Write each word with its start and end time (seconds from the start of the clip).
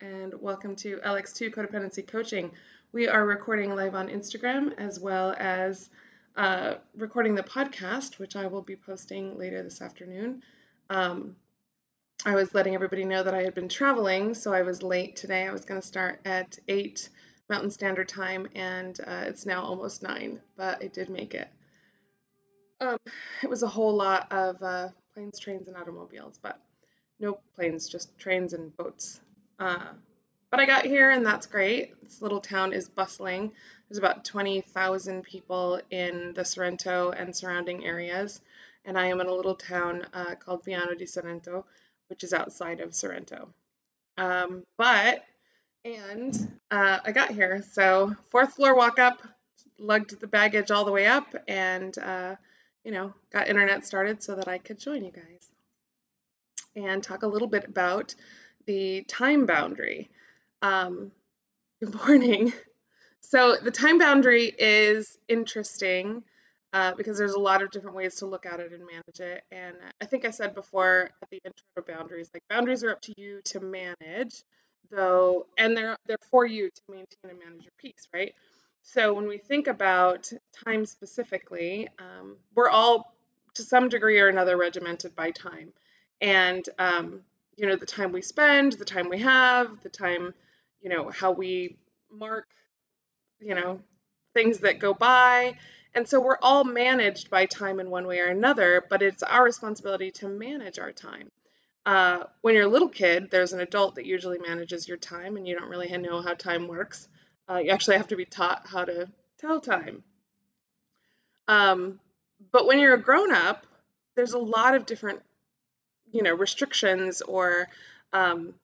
and 0.00 0.34
welcome 0.40 0.76
to 0.76 0.98
LX2 0.98 1.54
Codependency 1.54 2.06
Coaching. 2.06 2.50
We 2.92 3.08
are 3.08 3.24
recording 3.24 3.74
live 3.74 3.94
on 3.94 4.08
Instagram 4.08 4.72
as 4.78 5.00
well 5.00 5.34
as 5.38 5.88
uh, 6.36 6.74
recording 6.96 7.34
the 7.34 7.42
podcast, 7.42 8.18
which 8.18 8.36
I 8.36 8.46
will 8.46 8.62
be 8.62 8.76
posting 8.76 9.38
later 9.38 9.62
this 9.62 9.80
afternoon. 9.80 10.42
Um, 10.90 11.36
I 12.24 12.34
was 12.34 12.54
letting 12.54 12.74
everybody 12.74 13.04
know 13.04 13.22
that 13.22 13.34
I 13.34 13.42
had 13.42 13.54
been 13.54 13.68
traveling, 13.68 14.34
so 14.34 14.52
I 14.52 14.62
was 14.62 14.82
late 14.82 15.16
today. 15.16 15.46
I 15.46 15.52
was 15.52 15.64
going 15.64 15.80
to 15.80 15.86
start 15.86 16.20
at 16.24 16.58
8 16.68 17.08
Mountain 17.48 17.70
Standard 17.70 18.08
Time, 18.08 18.48
and 18.54 18.98
uh, 19.00 19.24
it's 19.26 19.46
now 19.46 19.62
almost 19.62 20.02
9, 20.02 20.40
but 20.56 20.82
I 20.82 20.86
did 20.86 21.10
make 21.10 21.34
it. 21.34 21.48
Um, 22.80 22.98
it 23.42 23.50
was 23.50 23.62
a 23.62 23.68
whole 23.68 23.94
lot 23.94 24.30
of 24.30 24.62
uh, 24.62 24.88
planes, 25.14 25.38
trains, 25.38 25.68
and 25.68 25.76
automobiles, 25.76 26.38
but 26.42 26.60
no 27.20 27.38
planes, 27.56 27.88
just 27.88 28.16
trains 28.18 28.52
and 28.52 28.76
boats. 28.76 29.20
Uh, 29.58 29.92
but 30.50 30.60
I 30.60 30.66
got 30.66 30.84
here, 30.84 31.10
and 31.10 31.26
that's 31.26 31.46
great. 31.46 32.00
This 32.02 32.22
little 32.22 32.40
town 32.40 32.72
is 32.72 32.88
bustling. 32.88 33.52
There's 33.88 33.98
about 33.98 34.24
20,000 34.24 35.22
people 35.22 35.80
in 35.90 36.32
the 36.34 36.44
Sorrento 36.44 37.10
and 37.10 37.34
surrounding 37.34 37.84
areas, 37.84 38.40
and 38.84 38.98
I 38.98 39.06
am 39.06 39.20
in 39.20 39.26
a 39.26 39.34
little 39.34 39.56
town 39.56 40.06
uh, 40.12 40.34
called 40.36 40.64
Piano 40.64 40.94
di 40.94 41.06
Sorrento, 41.06 41.66
which 42.08 42.22
is 42.24 42.32
outside 42.32 42.80
of 42.80 42.94
Sorrento. 42.94 43.48
Um, 44.16 44.62
but, 44.78 45.24
and 45.84 46.34
uh, 46.70 46.98
I 47.04 47.12
got 47.12 47.30
here, 47.30 47.64
so 47.72 48.14
fourth 48.30 48.54
floor 48.54 48.76
walk 48.76 48.98
up, 48.98 49.22
lugged 49.78 50.18
the 50.20 50.26
baggage 50.26 50.70
all 50.70 50.84
the 50.84 50.92
way 50.92 51.06
up, 51.06 51.34
and 51.48 51.96
uh, 51.98 52.36
you 52.84 52.92
know, 52.92 53.12
got 53.32 53.48
internet 53.48 53.84
started 53.84 54.22
so 54.22 54.36
that 54.36 54.46
I 54.46 54.58
could 54.58 54.78
join 54.78 55.04
you 55.04 55.10
guys 55.10 55.50
and 56.76 57.02
talk 57.02 57.22
a 57.22 57.28
little 57.28 57.48
bit 57.48 57.64
about 57.66 58.14
the 58.66 59.02
time 59.08 59.46
boundary. 59.46 60.10
Um, 60.62 61.12
good 61.80 61.94
morning. 61.94 62.52
So, 63.20 63.56
the 63.56 63.70
time 63.70 63.98
boundary 63.98 64.52
is 64.58 65.18
interesting 65.28 66.22
uh, 66.72 66.94
because 66.94 67.18
there's 67.18 67.34
a 67.34 67.40
lot 67.40 67.62
of 67.62 67.70
different 67.70 67.96
ways 67.96 68.16
to 68.16 68.26
look 68.26 68.46
at 68.46 68.60
it 68.60 68.72
and 68.72 68.84
manage 68.86 69.20
it. 69.20 69.42
And 69.50 69.76
I 70.00 70.04
think 70.06 70.24
I 70.24 70.30
said 70.30 70.54
before 70.54 71.10
at 71.22 71.30
the 71.30 71.40
intro 71.44 71.94
boundaries, 71.94 72.30
like 72.34 72.42
boundaries 72.48 72.84
are 72.84 72.90
up 72.90 73.00
to 73.02 73.14
you 73.16 73.40
to 73.46 73.60
manage, 73.60 74.42
though, 74.90 75.46
and 75.58 75.76
they're 75.76 75.96
they're 76.06 76.16
for 76.30 76.46
you 76.46 76.70
to 76.70 76.82
maintain 76.88 77.06
and 77.30 77.38
manage 77.38 77.62
your 77.62 77.72
peace, 77.78 78.08
right? 78.12 78.34
So 78.82 79.14
when 79.14 79.26
we 79.26 79.38
think 79.38 79.66
about 79.66 80.30
time 80.64 80.84
specifically, 80.84 81.88
um, 81.98 82.36
we're 82.54 82.68
all 82.68 83.14
to 83.54 83.62
some 83.62 83.88
degree 83.88 84.20
or 84.20 84.28
another 84.28 84.56
regimented 84.56 85.14
by 85.16 85.30
time 85.30 85.72
and 86.20 86.68
um, 86.78 87.20
you 87.56 87.66
know 87.66 87.76
the 87.76 87.86
time 87.86 88.12
we 88.12 88.22
spend 88.22 88.72
the 88.72 88.84
time 88.84 89.08
we 89.08 89.18
have 89.18 89.80
the 89.82 89.88
time 89.88 90.34
you 90.80 90.90
know 90.90 91.10
how 91.10 91.30
we 91.32 91.76
mark 92.10 92.46
you 93.40 93.54
know 93.54 93.80
things 94.34 94.58
that 94.58 94.80
go 94.80 94.92
by. 94.92 95.56
And 95.96 96.08
so 96.08 96.20
we're 96.20 96.38
all 96.42 96.64
managed 96.64 97.30
by 97.30 97.46
time 97.46 97.78
in 97.78 97.88
one 97.88 98.06
way 98.06 98.18
or 98.18 98.26
another 98.26 98.84
but 98.88 99.02
it's 99.02 99.22
our 99.22 99.44
responsibility 99.44 100.10
to 100.12 100.28
manage 100.28 100.78
our 100.78 100.92
time. 100.92 101.30
Uh, 101.86 102.24
when 102.40 102.54
you're 102.54 102.64
a 102.64 102.68
little 102.68 102.88
kid 102.88 103.30
there's 103.30 103.52
an 103.52 103.60
adult 103.60 103.94
that 103.94 104.06
usually 104.06 104.38
manages 104.38 104.88
your 104.88 104.96
time 104.96 105.36
and 105.36 105.46
you 105.46 105.56
don't 105.56 105.68
really 105.68 105.96
know 105.98 106.20
how 106.20 106.34
time 106.34 106.66
works. 106.66 107.08
Uh, 107.48 107.58
you 107.58 107.70
actually 107.70 107.96
have 107.96 108.08
to 108.08 108.16
be 108.16 108.24
taught 108.24 108.66
how 108.66 108.84
to 108.84 109.08
tell 109.38 109.60
time. 109.60 110.02
Um, 111.46 112.00
but 112.50 112.66
when 112.66 112.78
you're 112.80 112.94
a 112.94 113.02
grown 113.02 113.32
up 113.32 113.66
there's 114.16 114.32
a 114.32 114.38
lot 114.38 114.74
of 114.74 114.86
different 114.86 115.20
you 116.14 116.22
know 116.22 116.32
restrictions 116.32 117.20
or 117.20 117.68
um, 118.14 118.54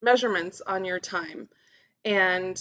measurements 0.00 0.62
on 0.66 0.84
your 0.86 1.00
time. 1.00 1.48
And 2.04 2.56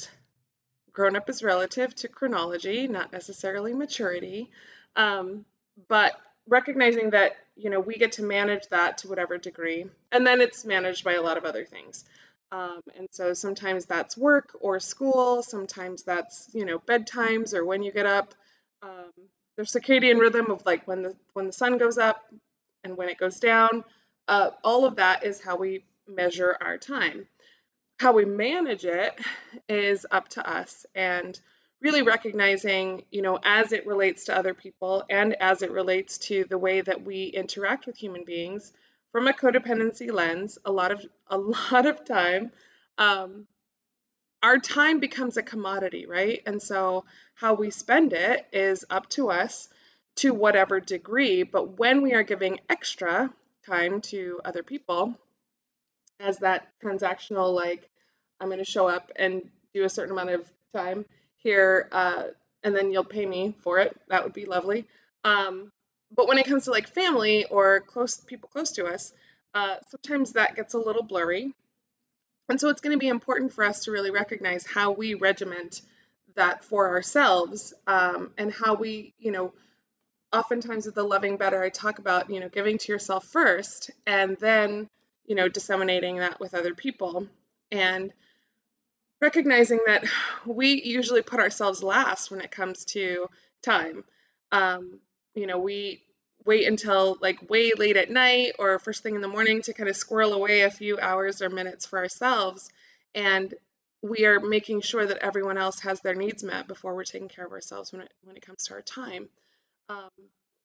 grown 0.92 1.16
up 1.16 1.30
is 1.30 1.44
relative 1.44 1.96
to 1.96 2.10
chronology 2.10 2.88
not 2.88 3.14
necessarily 3.14 3.74
maturity. 3.74 4.50
Um, 4.96 5.46
but 5.88 6.14
recognizing 6.48 7.12
that 7.12 7.38
you 7.56 7.70
know 7.70 7.80
we 7.80 7.96
get 7.96 8.14
to 8.14 8.24
manage 8.24 8.68
that 8.70 8.98
to 8.98 9.08
whatever 9.08 9.38
degree 9.38 9.86
and 10.12 10.26
then 10.26 10.42
it's 10.42 10.66
managed 10.66 11.04
by 11.04 11.14
a 11.14 11.22
lot 11.22 11.38
of 11.38 11.46
other 11.46 11.64
things. 11.64 12.04
Um, 12.52 12.82
and 12.98 13.08
so 13.12 13.34
sometimes 13.34 13.86
that's 13.86 14.18
work 14.18 14.58
or 14.60 14.80
school 14.80 15.44
sometimes 15.44 16.02
that's 16.04 16.50
you 16.54 16.66
know 16.66 16.80
bedtimes 16.80 17.54
or 17.54 17.64
when 17.64 17.84
you 17.84 17.92
get 17.92 18.08
up. 18.08 18.34
Um, 18.82 19.12
there's 19.56 19.72
circadian 19.72 20.20
rhythm 20.20 20.50
of 20.50 20.66
like 20.66 20.88
when 20.88 21.04
the 21.04 21.16
when 21.34 21.46
the 21.46 21.54
sun 21.54 21.78
goes 21.78 22.00
up 22.00 22.26
and 22.84 22.98
when 22.98 23.10
it 23.10 23.18
goes 23.18 23.40
down 23.40 23.84
uh, 24.30 24.52
all 24.64 24.86
of 24.86 24.96
that 24.98 25.26
is 25.26 25.42
how 25.42 25.58
we 25.58 25.84
measure 26.08 26.56
our 26.62 26.78
time. 26.78 27.28
How 28.00 28.14
we 28.14 28.24
manage 28.26 28.86
it 28.86 29.20
is 29.68 30.06
up 30.10 30.30
to 30.30 30.50
us 30.50 30.86
and 30.96 31.38
really 31.82 32.04
recognizing, 32.04 33.04
you 33.12 33.22
know, 33.22 33.40
as 33.44 33.72
it 33.74 33.88
relates 33.88 34.26
to 34.26 34.38
other 34.38 34.54
people 34.54 35.04
and 35.10 35.34
as 35.42 35.64
it 35.64 35.72
relates 35.72 36.18
to 36.20 36.46
the 36.46 36.58
way 36.58 36.80
that 36.80 37.04
we 37.04 37.26
interact 37.26 37.88
with 37.88 37.98
human 37.98 38.24
beings 38.24 38.72
from 39.12 39.28
a 39.28 39.34
codependency 39.34 40.12
lens, 40.14 40.58
a 40.64 40.72
lot 40.72 40.92
of 40.92 41.06
a 41.28 41.38
lot 41.74 41.86
of 41.86 42.06
time 42.06 42.52
um, 43.00 43.48
our 44.44 44.60
time 44.60 45.00
becomes 45.00 45.38
a 45.38 45.44
commodity, 45.44 46.06
right? 46.06 46.42
And 46.46 46.62
so 46.62 47.06
how 47.34 47.56
we 47.56 47.72
spend 47.72 48.14
it 48.14 48.46
is 48.54 48.86
up 48.90 49.10
to 49.12 49.32
us 49.32 49.68
to 50.18 50.34
whatever 50.34 50.80
degree. 50.80 51.44
But 51.44 51.80
when 51.80 52.02
we 52.02 52.14
are 52.14 52.24
giving 52.24 52.60
extra, 52.70 53.34
time 53.66 54.02
to 54.02 54.40
other 54.44 54.64
people 54.64 55.16
as 56.20 56.38
that 56.40 56.68
transactional 56.84 57.54
like 57.54 57.90
i'm 58.40 58.48
going 58.48 58.60
to 58.60 58.66
show 58.66 58.88
up 58.88 59.12
and 59.16 59.42
do 59.74 59.84
a 59.84 59.90
certain 59.90 60.12
amount 60.12 60.30
of 60.30 60.52
time 60.74 61.06
here 61.38 61.88
uh, 61.92 62.24
and 62.64 62.76
then 62.76 62.92
you'll 62.92 63.04
pay 63.04 63.26
me 63.26 63.56
for 63.62 63.80
it. 63.80 63.96
That 64.10 64.24
would 64.24 64.34
be 64.34 64.46
lovely. 64.46 64.86
Um, 65.24 65.72
but 66.16 66.28
when 66.28 66.38
it 66.38 66.46
comes 66.46 66.66
to 66.66 66.72
like 66.72 66.88
family 66.88 67.46
or 67.46 67.82
close 67.82 68.18
people 68.18 68.50
close 68.50 68.72
to 68.74 68.86
us 68.86 69.14
uh, 69.54 69.76
sometimes 69.90 70.34
that 70.34 70.56
gets 70.56 70.74
a 70.74 70.80
little 70.80 71.04
blurry. 71.04 71.54
And 72.50 72.60
so 72.60 72.70
it's 72.70 72.82
going 72.82 72.96
to 72.96 73.00
be 73.00 73.08
important 73.08 73.54
for 73.54 73.64
us 73.64 73.86
to 73.86 73.92
really 73.92 74.12
recognize 74.12 74.66
how 74.66 74.92
we 74.92 75.16
regiment 75.16 75.82
that 76.36 76.64
for 76.64 76.90
ourselves 76.90 77.74
um, 77.88 78.32
and 78.38 78.52
how 78.52 78.76
we 78.76 79.14
you 79.20 79.32
know 79.32 79.54
oftentimes 80.32 80.86
with 80.86 80.96
the 80.96 81.04
loving 81.04 81.38
better 81.38 81.64
i 81.64 81.70
talk 81.70 82.00
about 82.00 82.30
you 82.30 82.40
know 82.40 82.50
giving 82.50 82.78
to 82.78 82.92
yourself 82.92 83.26
first 83.26 83.92
and 84.06 84.38
then 84.38 84.90
you 85.30 85.36
know 85.36 85.48
disseminating 85.48 86.18
that 86.18 86.42
with 86.42 86.54
other 86.54 86.74
people. 86.74 87.28
And 87.72 88.12
recognizing 89.22 89.80
that 89.86 90.04
we 90.46 90.82
usually 90.84 91.22
put 91.22 91.40
ourselves 91.40 91.84
last 91.84 92.32
when 92.32 92.42
it 92.42 92.52
comes 92.52 92.84
to 92.86 93.28
time. 93.62 94.04
Um, 94.52 95.00
you 95.36 95.48
know 95.48 95.60
we 95.60 96.02
wait 96.46 96.68
until 96.68 97.18
like 97.22 97.50
way 97.50 97.72
late 97.78 97.96
at 97.96 98.10
night 98.10 98.54
or 98.58 98.80
first 98.80 99.04
thing 99.04 99.16
in 99.16 99.22
the 99.22 99.28
morning 99.28 99.62
to 99.62 99.74
kind 99.74 99.88
of 99.88 99.96
squirrel 99.96 100.34
away 100.34 100.62
a 100.62 100.72
few 100.72 101.00
hours 101.00 101.42
or 101.42 101.50
minutes 101.50 101.86
for 101.86 102.00
ourselves. 102.00 102.72
And 103.14 103.54
we 104.02 104.26
are 104.26 104.40
making 104.40 104.82
sure 104.82 105.06
that 105.06 105.18
everyone 105.18 105.58
else 105.58 105.82
has 105.82 106.00
their 106.00 106.16
needs 106.16 106.44
met 106.44 106.68
before 106.68 106.96
we're 106.96 107.04
taking 107.04 107.28
care 107.28 107.46
of 107.46 107.52
ourselves 107.52 107.92
when 107.92 108.02
it 108.02 108.12
when 108.24 108.36
it 108.36 108.46
comes 108.46 108.64
to 108.64 108.74
our 108.74 108.82
time 108.82 109.30
um, 109.90 110.10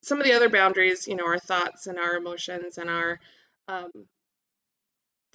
some 0.02 0.18
of 0.18 0.24
the 0.24 0.34
other 0.34 0.50
boundaries, 0.50 1.08
you 1.08 1.16
know, 1.16 1.26
our 1.26 1.38
thoughts 1.38 1.86
and 1.86 1.98
our 1.98 2.16
emotions 2.16 2.78
and 2.78 2.90
our 2.90 3.18
um, 3.68 3.90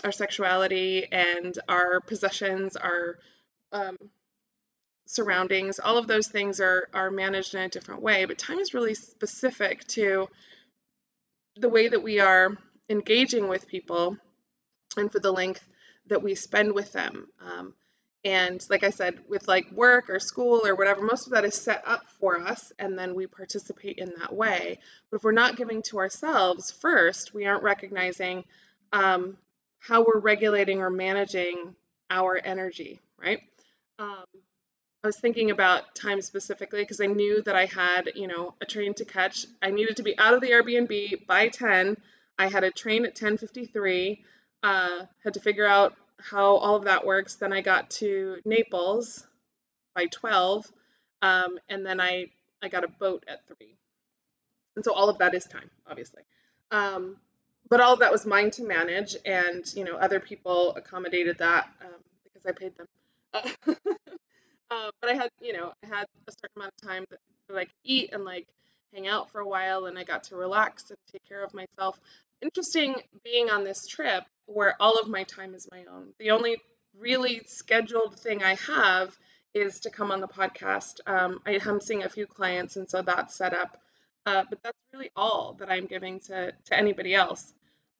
our 0.03 0.11
sexuality 0.11 1.07
and 1.11 1.57
our 1.67 1.99
possessions, 1.99 2.75
our 2.77 3.17
um, 3.73 3.97
surroundings, 5.07 5.79
all 5.79 5.97
of 5.97 6.07
those 6.07 6.27
things 6.27 6.61
are 6.61 6.87
are 6.93 7.11
managed 7.11 7.55
in 7.55 7.61
a 7.61 7.69
different 7.69 8.01
way. 8.01 8.25
But 8.25 8.37
time 8.37 8.59
is 8.59 8.73
really 8.73 8.93
specific 8.93 9.85
to 9.89 10.29
the 11.57 11.69
way 11.69 11.87
that 11.89 12.03
we 12.03 12.19
are 12.19 12.55
engaging 12.89 13.47
with 13.47 13.67
people 13.67 14.17
and 14.97 15.11
for 15.11 15.19
the 15.19 15.31
length 15.31 15.63
that 16.07 16.23
we 16.23 16.35
spend 16.35 16.73
with 16.73 16.91
them. 16.91 17.27
Um, 17.41 17.73
and 18.25 18.65
like 18.69 18.83
I 18.83 18.89
said, 18.89 19.19
with 19.29 19.47
like 19.47 19.71
work 19.71 20.09
or 20.09 20.19
school 20.19 20.65
or 20.65 20.75
whatever, 20.75 21.01
most 21.01 21.27
of 21.27 21.33
that 21.33 21.45
is 21.45 21.55
set 21.55 21.83
up 21.85 22.05
for 22.19 22.39
us 22.39 22.73
and 22.77 22.97
then 22.97 23.15
we 23.15 23.27
participate 23.27 23.97
in 23.97 24.11
that 24.19 24.33
way. 24.33 24.79
But 25.09 25.17
if 25.17 25.23
we're 25.23 25.31
not 25.31 25.55
giving 25.55 25.81
to 25.83 25.99
ourselves 25.99 26.71
first, 26.71 27.33
we 27.33 27.45
aren't 27.45 27.63
recognizing 27.63 28.43
um, 28.91 29.37
how 29.79 30.03
we're 30.05 30.19
regulating 30.19 30.81
or 30.81 30.89
managing 30.89 31.75
our 32.09 32.39
energy, 32.43 32.99
right? 33.17 33.39
Um, 33.99 34.25
I 35.01 35.07
was 35.07 35.17
thinking 35.17 35.51
about 35.51 35.95
time 35.95 36.21
specifically 36.21 36.81
because 36.81 36.99
I 36.99 37.05
knew 37.05 37.41
that 37.43 37.55
I 37.55 37.65
had, 37.65 38.11
you 38.15 38.27
know, 38.27 38.53
a 38.59 38.65
train 38.65 38.93
to 38.95 39.05
catch. 39.05 39.45
I 39.61 39.71
needed 39.71 39.95
to 39.97 40.03
be 40.03 40.17
out 40.17 40.33
of 40.33 40.41
the 40.41 40.51
Airbnb 40.51 41.25
by 41.25 41.47
10. 41.47 41.95
I 42.37 42.49
had 42.49 42.65
a 42.65 42.71
train 42.71 43.05
at 43.05 43.15
10:53. 43.15 44.23
Uh, 44.61 45.05
had 45.23 45.35
to 45.35 45.39
figure 45.39 45.65
out 45.65 45.95
how 46.19 46.55
all 46.55 46.75
of 46.75 46.85
that 46.85 47.05
works, 47.05 47.35
then 47.35 47.53
I 47.53 47.61
got 47.61 47.89
to 47.91 48.37
Naples 48.45 49.25
by 49.95 50.05
12, 50.07 50.71
um, 51.21 51.59
and 51.69 51.85
then 51.85 51.99
I, 51.99 52.29
I 52.61 52.69
got 52.69 52.83
a 52.83 52.87
boat 52.87 53.23
at 53.27 53.45
3. 53.47 53.55
And 54.75 54.85
so 54.85 54.93
all 54.93 55.09
of 55.09 55.17
that 55.19 55.33
is 55.33 55.45
time, 55.45 55.69
obviously. 55.89 56.23
Um, 56.71 57.17
but 57.69 57.81
all 57.81 57.93
of 57.93 57.99
that 57.99 58.11
was 58.11 58.25
mine 58.25 58.51
to 58.51 58.63
manage, 58.63 59.15
and 59.25 59.63
you 59.75 59.83
know 59.83 59.95
other 59.95 60.19
people 60.19 60.73
accommodated 60.75 61.37
that 61.37 61.69
um, 61.81 62.01
because 62.23 62.45
I 62.45 62.51
paid 62.51 62.73
them. 62.75 62.87
Uh, 64.71 64.75
uh, 64.75 64.91
but 65.01 65.09
I 65.09 65.13
had, 65.13 65.29
you 65.41 65.53
know, 65.53 65.73
I 65.83 65.87
had 65.87 66.05
a 66.27 66.31
certain 66.31 66.53
amount 66.57 66.73
of 66.81 66.87
time 66.87 67.05
that, 67.09 67.19
that 67.47 67.57
I 67.57 67.65
could 67.65 67.73
eat 67.83 68.11
and 68.13 68.23
like 68.23 68.47
hang 68.93 69.07
out 69.07 69.31
for 69.31 69.39
a 69.39 69.47
while, 69.47 69.85
and 69.85 69.97
I 69.97 70.03
got 70.03 70.23
to 70.25 70.35
relax 70.35 70.89
and 70.89 70.97
take 71.11 71.27
care 71.27 71.43
of 71.43 71.53
myself. 71.53 71.99
Interesting 72.41 72.95
being 73.23 73.49
on 73.49 73.63
this 73.63 73.87
trip 73.87 74.23
where 74.45 74.75
all 74.79 74.93
of 74.93 75.07
my 75.07 75.23
time 75.23 75.53
is 75.53 75.67
my 75.71 75.83
own. 75.91 76.13
The 76.19 76.31
only 76.31 76.57
really 76.97 77.41
scheduled 77.45 78.19
thing 78.19 78.43
I 78.43 78.55
have 78.55 79.15
is 79.53 79.81
to 79.81 79.89
come 79.89 80.11
on 80.11 80.21
the 80.21 80.27
podcast. 80.27 80.99
Um, 81.05 81.39
I 81.45 81.59
am 81.65 81.81
seeing 81.81 82.03
a 82.03 82.09
few 82.09 82.27
clients, 82.27 82.75
and 82.75 82.89
so 82.89 83.01
that's 83.01 83.35
set 83.35 83.53
up. 83.53 83.81
Uh, 84.25 84.43
but 84.49 84.61
that's 84.63 84.77
really 84.93 85.11
all 85.15 85.55
that 85.59 85.71
I'm 85.71 85.85
giving 85.85 86.19
to 86.21 86.51
to 86.51 86.77
anybody 86.77 87.15
else. 87.15 87.53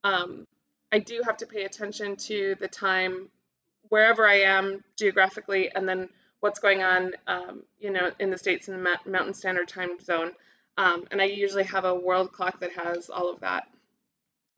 Um, 0.03 0.45
I 0.91 0.99
do 0.99 1.21
have 1.25 1.37
to 1.37 1.47
pay 1.47 1.63
attention 1.65 2.15
to 2.17 2.55
the 2.59 2.67
time 2.67 3.29
wherever 3.89 4.27
I 4.27 4.41
am 4.41 4.83
geographically, 4.97 5.71
and 5.73 5.87
then 5.87 6.09
what's 6.39 6.59
going 6.59 6.83
on, 6.83 7.11
um, 7.27 7.63
you 7.79 7.91
know, 7.91 8.11
in 8.19 8.29
the 8.29 8.37
states 8.37 8.67
in 8.67 8.75
the 8.75 8.97
Mountain 9.05 9.33
Standard 9.33 9.67
Time 9.67 9.99
Zone. 9.99 10.31
Um, 10.77 11.05
and 11.11 11.21
I 11.21 11.25
usually 11.25 11.65
have 11.65 11.85
a 11.85 11.95
world 11.95 12.31
clock 12.31 12.59
that 12.61 12.71
has 12.73 13.09
all 13.09 13.31
of 13.31 13.41
that, 13.41 13.67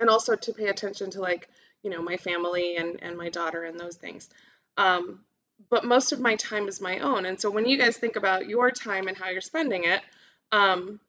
and 0.02 0.10
also 0.10 0.36
to 0.36 0.54
pay 0.54 0.68
attention 0.68 1.12
to 1.12 1.22
like 1.22 1.48
you 1.84 1.90
know 1.90 2.02
my 2.02 2.18
family 2.18 2.76
and 2.76 3.02
and 3.02 3.18
my 3.18 3.30
daughter 3.30 3.64
and 3.64 3.80
those 3.80 3.96
things. 3.96 4.30
Um, 4.78 5.22
but 5.70 5.86
most 5.86 6.12
of 6.12 6.20
my 6.20 6.36
time 6.36 6.68
is 6.68 6.82
my 6.82 7.00
own, 7.00 7.26
and 7.26 7.40
so 7.40 7.50
when 7.50 7.66
you 7.66 7.78
guys 7.78 7.96
think 7.96 8.18
about 8.18 8.48
your 8.48 8.72
time 8.72 9.08
and 9.08 9.18
how 9.18 9.30
you're 9.30 9.42
spending 9.42 9.86
it, 9.86 10.02
um, 10.52 11.00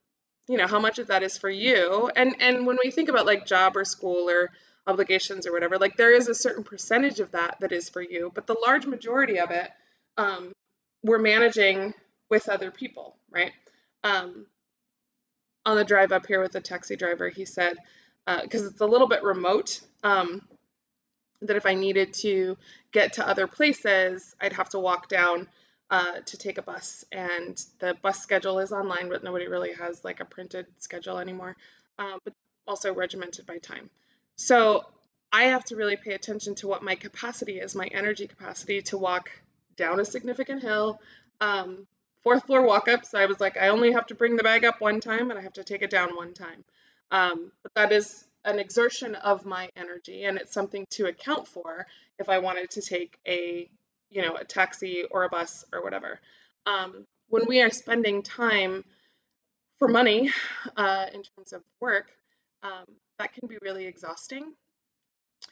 you 0.48 0.56
know 0.58 0.68
how 0.68 0.78
much 0.78 1.00
of 1.00 1.08
that 1.08 1.24
is 1.24 1.36
for 1.38 1.50
you, 1.50 2.10
and 2.14 2.36
and 2.40 2.66
when 2.66 2.78
we 2.84 2.92
think 2.92 3.08
about 3.08 3.26
like 3.26 3.46
job 3.46 3.76
or 3.76 3.84
school 3.84 4.30
or 4.30 4.50
obligations 4.86 5.46
or 5.46 5.52
whatever, 5.52 5.78
like 5.78 5.96
there 5.96 6.14
is 6.14 6.28
a 6.28 6.34
certain 6.34 6.64
percentage 6.64 7.20
of 7.20 7.32
that 7.32 7.56
that 7.60 7.72
is 7.72 7.88
for 7.88 8.02
you, 8.02 8.30
but 8.34 8.46
the 8.46 8.56
large 8.64 8.86
majority 8.86 9.40
of 9.40 9.50
it 9.50 9.70
um, 10.16 10.52
we're 11.02 11.18
managing 11.18 11.94
with 12.30 12.48
other 12.48 12.70
people, 12.70 13.16
right? 13.30 13.52
Um, 14.04 14.46
on 15.64 15.76
the 15.76 15.84
drive 15.84 16.12
up 16.12 16.26
here 16.26 16.40
with 16.40 16.52
the 16.52 16.60
taxi 16.60 16.96
driver, 16.96 17.28
he 17.28 17.44
said, 17.44 17.76
because 18.26 18.62
uh, 18.62 18.66
it's 18.66 18.80
a 18.80 18.86
little 18.86 19.08
bit 19.08 19.22
remote, 19.22 19.80
um, 20.02 20.42
that 21.42 21.56
if 21.56 21.66
I 21.66 21.74
needed 21.74 22.14
to 22.14 22.56
get 22.92 23.14
to 23.14 23.28
other 23.28 23.46
places, 23.46 24.34
I'd 24.40 24.52
have 24.52 24.68
to 24.70 24.78
walk 24.78 25.08
down 25.08 25.48
uh, 25.90 26.20
to 26.24 26.36
take 26.36 26.58
a 26.58 26.62
bus. 26.62 27.04
And 27.12 27.62
the 27.80 27.94
bus 28.00 28.20
schedule 28.20 28.58
is 28.60 28.72
online, 28.72 29.08
but 29.08 29.24
nobody 29.24 29.48
really 29.48 29.72
has 29.74 30.04
like 30.04 30.20
a 30.20 30.24
printed 30.24 30.66
schedule 30.78 31.18
anymore, 31.18 31.56
uh, 31.98 32.18
but 32.24 32.32
also 32.66 32.94
regimented 32.94 33.46
by 33.46 33.58
time. 33.58 33.90
So 34.36 34.84
I 35.32 35.44
have 35.44 35.64
to 35.66 35.76
really 35.76 35.96
pay 35.96 36.12
attention 36.14 36.54
to 36.56 36.68
what 36.68 36.82
my 36.82 36.94
capacity 36.94 37.58
is, 37.58 37.74
my 37.74 37.86
energy 37.86 38.26
capacity 38.26 38.82
to 38.82 38.98
walk 38.98 39.30
down 39.76 40.00
a 40.00 40.04
significant 40.04 40.62
hill. 40.62 41.00
Um, 41.40 41.86
fourth 42.22 42.46
floor 42.46 42.62
walk 42.62 42.88
up. 42.88 43.04
So 43.04 43.18
I 43.18 43.26
was 43.26 43.40
like, 43.40 43.56
I 43.56 43.68
only 43.68 43.92
have 43.92 44.06
to 44.06 44.14
bring 44.14 44.36
the 44.36 44.42
bag 44.42 44.64
up 44.64 44.80
one 44.80 45.00
time 45.00 45.30
and 45.30 45.38
I 45.38 45.42
have 45.42 45.54
to 45.54 45.64
take 45.64 45.82
it 45.82 45.90
down 45.90 46.16
one 46.16 46.34
time. 46.34 46.64
Um, 47.12 47.52
but 47.62 47.74
that 47.74 47.92
is 47.92 48.24
an 48.44 48.58
exertion 48.58 49.14
of 49.14 49.46
my 49.46 49.68
energy 49.76 50.24
and 50.24 50.38
it's 50.38 50.52
something 50.52 50.86
to 50.90 51.06
account 51.06 51.46
for 51.46 51.86
if 52.18 52.28
I 52.28 52.38
wanted 52.38 52.70
to 52.70 52.80
take 52.80 53.18
a, 53.28 53.68
you 54.10 54.22
know, 54.22 54.34
a 54.34 54.44
taxi 54.44 55.04
or 55.08 55.22
a 55.22 55.28
bus 55.28 55.64
or 55.72 55.84
whatever. 55.84 56.18
Um, 56.66 57.04
when 57.28 57.46
we 57.46 57.60
are 57.62 57.70
spending 57.70 58.22
time 58.22 58.84
for 59.78 59.88
money 59.88 60.30
uh, 60.76 61.06
in 61.12 61.22
terms 61.22 61.52
of 61.52 61.62
work, 61.80 62.10
um, 62.62 62.86
that 63.18 63.34
can 63.34 63.46
be 63.46 63.58
really 63.62 63.86
exhausting. 63.86 64.54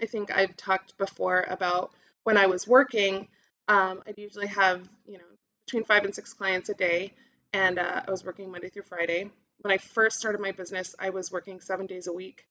I 0.01 0.07
think 0.07 0.35
I've 0.35 0.57
talked 0.57 0.97
before 0.97 1.45
about 1.49 1.93
when 2.25 2.37
I 2.37 2.47
was 2.47 2.67
working, 2.67 3.29
um, 3.69 4.03
I'd 4.07 4.19
usually 4.19 4.47
have, 4.47 4.89
you 5.07 5.19
know, 5.19 5.25
between 5.67 5.85
five 5.85 6.05
and 6.05 6.15
six 6.15 6.33
clients 6.33 6.69
a 6.69 6.75
day, 6.75 7.13
and 7.53 7.79
uh, 7.79 8.03
I 8.07 8.11
was 8.11 8.25
working 8.25 8.51
Monday 8.51 8.69
through 8.69 8.85
Friday. 8.85 9.31
When 9.63 9.73
I 9.73 9.79
first 9.79 10.19
started 10.19 10.41
my 10.41 10.53
business, 10.53 10.95
I 10.99 11.11
was 11.11 11.31
working 11.31 11.61
seven 11.61 11.87
days 11.87 12.07
a 12.07 12.13
week, 12.13 12.45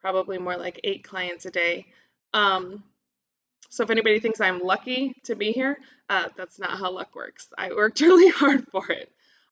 probably 0.00 0.38
more 0.38 0.56
like 0.56 0.80
eight 0.84 1.04
clients 1.04 1.46
a 1.46 1.50
day. 1.50 1.86
Um, 2.34 2.82
so 3.70 3.84
if 3.84 3.90
anybody 3.90 4.20
thinks 4.20 4.40
I'm 4.40 4.60
lucky 4.60 5.14
to 5.24 5.34
be 5.34 5.52
here, 5.52 5.78
uh, 6.08 6.28
that's 6.36 6.58
not 6.58 6.78
how 6.78 6.90
luck 6.90 7.14
works. 7.14 7.48
I 7.56 7.70
worked 7.70 8.00
really 8.02 8.30
hard 8.30 8.66
for 8.70 8.90
it. 8.90 9.10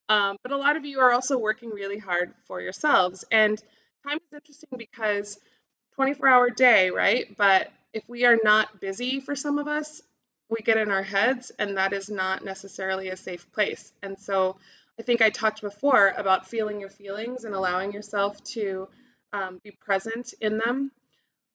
Um, 0.09 0.37
but 0.43 0.53
a 0.53 0.57
lot 0.57 0.77
of 0.77 0.85
you 0.85 1.01
are 1.01 1.13
also 1.13 1.39
working 1.39 1.71
really 1.71 1.99
hard 1.99 2.35
for 2.47 2.61
yourselves. 2.61 3.25
And 3.31 3.63
time 4.07 4.19
is 4.19 4.35
interesting 4.35 4.77
because 4.77 5.39
24 5.95 6.29
hour 6.29 6.51
day, 6.51 6.91
right? 6.91 7.37
But 7.37 7.71
if 7.93 8.03
we 8.09 8.25
are 8.25 8.39
not 8.43 8.81
busy 8.81 9.21
for 9.21 9.37
some 9.37 9.59
of 9.59 9.69
us, 9.69 10.03
we 10.51 10.59
get 10.63 10.77
in 10.77 10.91
our 10.91 11.03
heads, 11.03 11.53
and 11.59 11.77
that 11.77 11.93
is 11.93 12.11
not 12.11 12.45
necessarily 12.45 13.09
a 13.09 13.17
safe 13.17 13.51
place. 13.53 13.93
And 14.03 14.19
so 14.19 14.57
I 14.99 15.03
think 15.03 15.23
I 15.23 15.31
talked 15.31 15.63
before 15.63 16.13
about 16.17 16.49
feeling 16.49 16.81
your 16.81 16.91
feelings 16.91 17.45
and 17.45 17.55
allowing 17.55 17.93
yourself 17.93 18.43
to 18.45 18.89
um, 19.33 19.61
be 19.63 19.71
present 19.71 20.35
in 20.41 20.59
them. 20.59 20.91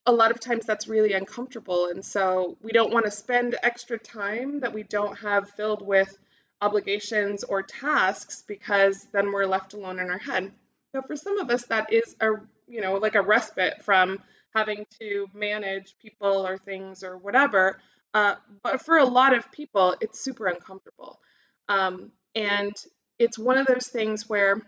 A 0.06 0.12
lot 0.12 0.30
of 0.30 0.40
times 0.40 0.64
that's 0.64 0.88
really 0.88 1.12
uncomfortable. 1.12 1.88
And 1.90 2.04
so 2.04 2.56
we 2.62 2.72
don't 2.72 2.92
want 2.92 3.04
to 3.04 3.10
spend 3.10 3.56
extra 3.62 3.98
time 3.98 4.60
that 4.60 4.72
we 4.72 4.82
don't 4.82 5.16
have 5.18 5.50
filled 5.50 5.86
with 5.86 6.16
obligations 6.60 7.44
or 7.44 7.62
tasks 7.62 8.42
because 8.46 9.06
then 9.12 9.30
we're 9.30 9.46
left 9.46 9.74
alone 9.74 9.98
in 9.98 10.10
our 10.10 10.18
head. 10.18 10.50
So 10.92 11.02
for 11.02 11.16
some 11.16 11.38
of 11.38 11.50
us, 11.50 11.66
that 11.66 11.92
is 11.92 12.16
a, 12.20 12.30
you 12.66 12.80
know, 12.80 12.94
like 12.94 13.14
a 13.14 13.20
respite 13.20 13.84
from 13.84 14.22
having 14.54 14.86
to 15.00 15.26
manage 15.34 15.96
people 16.00 16.46
or 16.46 16.56
things 16.56 17.04
or 17.04 17.18
whatever 17.18 17.78
uh, 18.16 18.34
but 18.62 18.80
for 18.80 18.96
a 18.96 19.04
lot 19.04 19.34
of 19.34 19.52
people, 19.52 19.94
it's 20.00 20.18
super 20.18 20.46
uncomfortable. 20.46 21.20
Um, 21.68 22.12
and 22.34 22.74
it's 23.18 23.38
one 23.38 23.58
of 23.58 23.66
those 23.66 23.88
things 23.88 24.26
where 24.26 24.62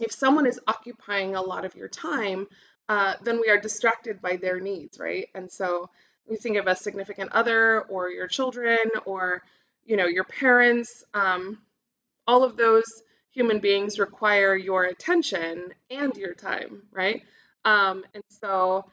if 0.00 0.10
someone 0.10 0.46
is 0.46 0.58
occupying 0.66 1.34
a 1.34 1.42
lot 1.42 1.66
of 1.66 1.76
your 1.76 1.88
time, 1.88 2.46
uh, 2.88 3.12
then 3.22 3.42
we 3.42 3.50
are 3.50 3.60
distracted 3.60 4.22
by 4.22 4.36
their 4.36 4.58
needs, 4.58 4.98
right? 4.98 5.28
And 5.34 5.52
so 5.52 5.90
we 6.26 6.36
think 6.36 6.56
of 6.56 6.66
a 6.66 6.74
significant 6.74 7.32
other 7.32 7.82
or 7.82 8.08
your 8.08 8.26
children 8.26 8.78
or 9.04 9.42
you 9.84 9.98
know 9.98 10.06
your 10.06 10.24
parents. 10.24 11.04
Um, 11.12 11.58
all 12.26 12.42
of 12.42 12.56
those 12.56 13.02
human 13.32 13.58
beings 13.58 13.98
require 13.98 14.56
your 14.56 14.84
attention 14.84 15.74
and 15.90 16.16
your 16.16 16.32
time, 16.32 16.84
right? 16.90 17.22
Um, 17.66 18.06
and 18.14 18.24
so 18.40 18.86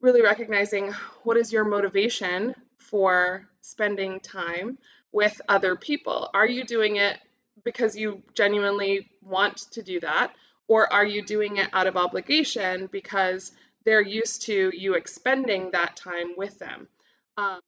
really 0.00 0.22
recognizing 0.22 0.92
what 1.22 1.36
is 1.36 1.52
your 1.52 1.64
motivation 1.64 2.54
for 2.78 3.48
spending 3.60 4.20
time 4.20 4.78
with 5.12 5.40
other 5.48 5.76
people? 5.76 6.30
Are 6.34 6.46
you 6.46 6.64
doing 6.64 6.96
it 6.96 7.18
because 7.64 7.96
you 7.96 8.22
genuinely 8.34 9.10
want 9.22 9.58
to 9.72 9.82
do 9.82 10.00
that? 10.00 10.32
Or 10.68 10.92
are 10.92 11.04
you 11.04 11.24
doing 11.24 11.56
it 11.56 11.68
out 11.72 11.86
of 11.86 11.96
obligation 11.96 12.88
because 12.90 13.52
they're 13.84 14.00
used 14.02 14.42
to 14.42 14.70
you 14.74 14.94
expending 14.94 15.72
that 15.72 15.96
time 15.96 16.34
with 16.36 16.58
them? 16.58 16.88
Um, 17.36 17.60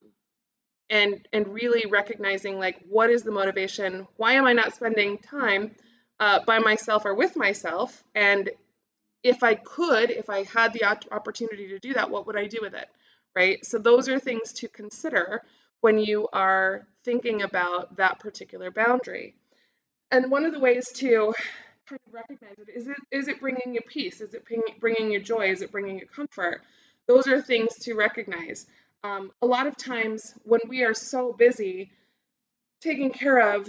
and 0.93 1.27
and 1.33 1.49
really 1.49 1.85
recognizing 1.91 2.59
like 2.59 2.79
what 2.89 3.11
is 3.11 3.23
the 3.23 3.31
motivation 3.33 4.07
why 4.17 4.35
am 4.35 4.45
i 4.45 4.53
not 4.53 4.75
spending 4.75 5.17
time 5.19 5.71
uh, 6.21 6.41
by 6.47 6.59
myself 6.59 7.05
or 7.05 7.15
with 7.15 7.35
myself 7.37 8.05
and 8.15 8.51
if 9.23 9.43
i 9.43 9.55
could 9.55 10.11
if 10.11 10.29
i 10.31 10.43
had 10.45 10.73
the 10.73 10.85
opportunity 11.13 11.69
to 11.69 11.79
do 11.79 11.95
that 11.95 12.11
what 12.11 12.27
would 12.27 12.37
i 12.37 12.47
do 12.47 12.59
with 12.63 12.75
it 12.75 12.89
right? 13.35 13.65
So 13.65 13.79
those 13.79 14.09
are 14.09 14.19
things 14.19 14.53
to 14.55 14.69
consider 14.69 15.43
when 15.81 15.99
you 15.99 16.29
are 16.33 16.87
thinking 17.05 17.43
about 17.43 17.97
that 17.97 18.19
particular 18.19 18.71
boundary. 18.71 19.35
And 20.11 20.31
one 20.31 20.45
of 20.45 20.53
the 20.53 20.61
ways 20.61 20.91
to 20.97 21.35
kind 21.89 22.01
of 22.07 22.15
recognize 22.15 22.59
it 22.59 22.69
is 22.75 22.87
it 22.87 22.97
is 23.11 23.29
it 23.29 23.41
bringing 23.41 23.75
you 23.75 23.81
peace? 23.81 24.21
Is 24.21 24.35
it 24.35 24.45
bringing 24.81 25.11
you 25.11 25.21
joy? 25.21 25.51
Is 25.51 25.63
it 25.63 25.73
bringing 25.73 25.99
you 25.99 26.07
comfort? 26.07 26.63
Those 27.09 27.27
are 27.27 27.41
things 27.41 27.75
to 27.81 27.95
recognize. 27.95 28.67
Um, 29.03 29.33
a 29.41 29.47
lot 29.47 29.67
of 29.67 29.77
times 29.77 30.35
when 30.45 30.61
we 30.69 30.85
are 30.85 30.95
so 30.95 31.33
busy 31.33 31.91
taking 32.81 33.11
care 33.11 33.55
of 33.55 33.69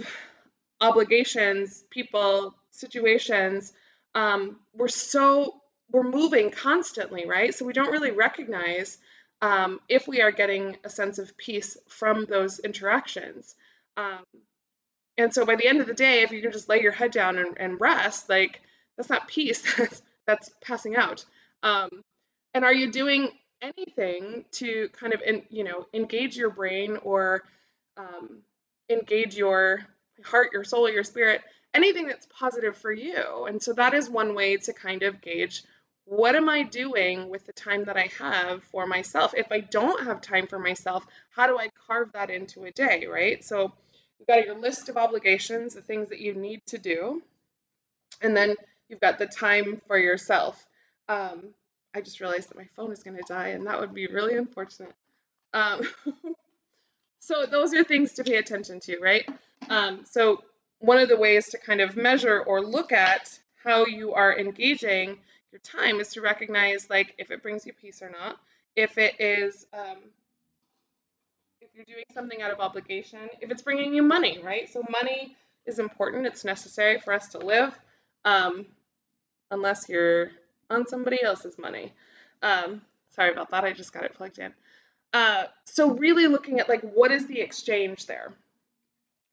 obligations, 0.80 1.84
people, 1.90 2.54
situations, 2.70 3.72
um, 4.14 4.56
we're 4.74 4.88
so 4.88 5.60
we're 5.90 6.02
moving 6.02 6.50
constantly, 6.50 7.26
right? 7.26 7.54
So 7.54 7.64
we 7.64 7.72
don't 7.72 7.92
really 7.92 8.10
recognize 8.10 8.98
um, 9.42 9.80
if 9.88 10.08
we 10.08 10.22
are 10.22 10.32
getting 10.32 10.76
a 10.84 10.88
sense 10.88 11.18
of 11.18 11.36
peace 11.36 11.76
from 11.88 12.24
those 12.24 12.58
interactions. 12.58 13.54
Um, 13.96 14.24
and 15.16 15.32
so 15.32 15.44
by 15.44 15.56
the 15.56 15.66
end 15.68 15.80
of 15.80 15.86
the 15.86 15.94
day, 15.94 16.22
if 16.22 16.32
you 16.32 16.40
can 16.40 16.52
just 16.52 16.68
lay 16.68 16.82
your 16.82 16.92
head 16.92 17.12
down 17.12 17.38
and, 17.38 17.56
and 17.58 17.80
rest, 17.80 18.28
like 18.28 18.60
that's 18.96 19.10
not 19.10 19.28
peace, 19.28 19.62
that's, 19.78 20.02
that's 20.26 20.50
passing 20.62 20.96
out. 20.96 21.24
Um, 21.62 21.90
and 22.54 22.64
are 22.64 22.74
you 22.74 22.90
doing 22.90 23.30
anything 23.62 24.44
to 24.52 24.88
kind 24.98 25.12
of, 25.12 25.20
in, 25.22 25.42
you 25.50 25.64
know, 25.64 25.86
engage 25.92 26.36
your 26.36 26.50
brain 26.50 26.98
or 27.02 27.42
um, 27.96 28.40
engage 28.88 29.36
your 29.36 29.84
heart, 30.24 30.50
your 30.52 30.64
soul, 30.64 30.88
your 30.88 31.04
spirit, 31.04 31.42
anything 31.74 32.06
that's 32.06 32.26
positive 32.38 32.76
for 32.76 32.92
you? 32.92 33.46
And 33.46 33.62
so 33.62 33.72
that 33.74 33.94
is 33.94 34.08
one 34.08 34.34
way 34.34 34.56
to 34.56 34.72
kind 34.72 35.02
of 35.02 35.20
gauge 35.20 35.64
what 36.06 36.36
am 36.36 36.48
I 36.48 36.62
doing 36.62 37.28
with 37.30 37.46
the 37.46 37.52
time 37.52 37.84
that 37.84 37.96
I 37.96 38.08
have 38.18 38.62
for 38.64 38.86
myself? 38.86 39.32
If 39.36 39.50
I 39.50 39.60
don't 39.60 40.04
have 40.04 40.20
time 40.20 40.46
for 40.46 40.58
myself, 40.58 41.06
how 41.34 41.46
do 41.46 41.58
I 41.58 41.68
carve 41.86 42.12
that 42.12 42.30
into 42.30 42.64
a 42.64 42.70
day, 42.70 43.06
right? 43.06 43.42
So 43.42 43.72
you've 44.18 44.28
got 44.28 44.44
your 44.44 44.58
list 44.58 44.88
of 44.88 44.96
obligations, 44.96 45.74
the 45.74 45.80
things 45.80 46.10
that 46.10 46.20
you 46.20 46.34
need 46.34 46.60
to 46.66 46.78
do, 46.78 47.22
and 48.20 48.36
then 48.36 48.54
you've 48.88 49.00
got 49.00 49.18
the 49.18 49.26
time 49.26 49.80
for 49.86 49.98
yourself. 49.98 50.62
Um, 51.08 51.54
I 51.94 52.00
just 52.00 52.20
realized 52.20 52.50
that 52.50 52.58
my 52.58 52.68
phone 52.76 52.92
is 52.92 53.02
going 53.02 53.16
to 53.16 53.24
die, 53.26 53.48
and 53.48 53.66
that 53.66 53.80
would 53.80 53.94
be 53.94 54.06
really 54.06 54.36
unfortunate. 54.36 54.92
Um, 55.54 55.82
so 57.20 57.46
those 57.46 57.72
are 57.72 57.84
things 57.84 58.14
to 58.14 58.24
pay 58.24 58.36
attention 58.36 58.80
to, 58.80 58.98
right? 58.98 59.26
Um, 59.70 60.04
so 60.04 60.42
one 60.78 60.98
of 60.98 61.08
the 61.08 61.16
ways 61.16 61.48
to 61.50 61.58
kind 61.58 61.80
of 61.80 61.96
measure 61.96 62.40
or 62.40 62.60
look 62.62 62.92
at 62.92 63.38
how 63.62 63.86
you 63.86 64.14
are 64.14 64.38
engaging 64.38 65.18
your 65.52 65.60
time 65.60 66.00
is 66.00 66.08
to 66.10 66.20
recognize 66.20 66.90
like 66.90 67.14
if 67.18 67.30
it 67.30 67.42
brings 67.42 67.64
you 67.64 67.72
peace 67.72 68.02
or 68.02 68.10
not. 68.10 68.38
If 68.76 68.98
it 68.98 69.14
is 69.20 69.66
um, 69.72 69.98
if 71.60 71.68
you're 71.74 71.84
doing 71.84 72.04
something 72.12 72.42
out 72.42 72.50
of 72.50 72.60
obligation 72.60 73.20
if 73.40 73.50
it's 73.50 73.62
bringing 73.62 73.94
you 73.94 74.02
money 74.02 74.40
right? 74.42 74.70
So 74.72 74.82
money 74.90 75.36
is 75.66 75.78
important. 75.78 76.26
It's 76.26 76.44
necessary 76.44 77.00
for 77.00 77.12
us 77.14 77.28
to 77.28 77.38
live 77.38 77.78
um, 78.24 78.66
unless 79.50 79.88
you're 79.88 80.30
on 80.70 80.86
somebody 80.86 81.22
else's 81.22 81.58
money. 81.58 81.92
Um, 82.42 82.82
sorry 83.10 83.32
about 83.32 83.50
that. 83.50 83.64
I 83.64 83.72
just 83.72 83.92
got 83.92 84.04
it 84.04 84.14
plugged 84.14 84.38
in. 84.38 84.52
Uh, 85.12 85.44
so 85.64 85.92
really 85.92 86.26
looking 86.26 86.60
at 86.60 86.68
like 86.68 86.82
what 86.82 87.12
is 87.12 87.26
the 87.26 87.40
exchange 87.40 88.06
there? 88.06 88.32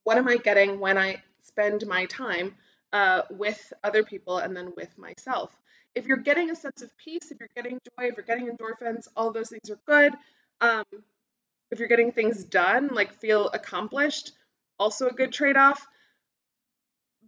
What 0.03 0.17
am 0.17 0.27
i 0.27 0.37
getting 0.37 0.79
when 0.79 0.97
i 0.97 1.21
spend 1.41 1.85
my 1.87 2.05
time 2.05 2.55
uh, 2.93 3.21
with 3.29 3.73
other 3.83 4.03
people 4.03 4.37
and 4.37 4.55
then 4.55 4.73
with 4.75 4.97
myself 4.97 5.55
if 5.95 6.05
you're 6.05 6.17
getting 6.17 6.49
a 6.49 6.55
sense 6.55 6.81
of 6.81 6.95
peace, 6.97 7.31
if 7.31 7.39
you're 7.39 7.49
getting 7.55 7.73
joy, 7.73 8.07
if 8.07 8.15
you're 8.17 8.25
getting 8.25 8.47
endorphins, 8.49 9.07
all 9.15 9.31
those 9.31 9.49
things 9.49 9.69
are 9.69 9.79
good. 9.85 10.13
Um, 10.61 10.85
if 11.69 11.79
you're 11.79 11.87
getting 11.87 12.11
things 12.11 12.43
done, 12.43 12.89
like 12.89 13.13
feel 13.13 13.49
accomplished, 13.49 14.31
also 14.79 15.07
a 15.07 15.13
good 15.13 15.31
trade 15.31 15.57
off. 15.57 15.85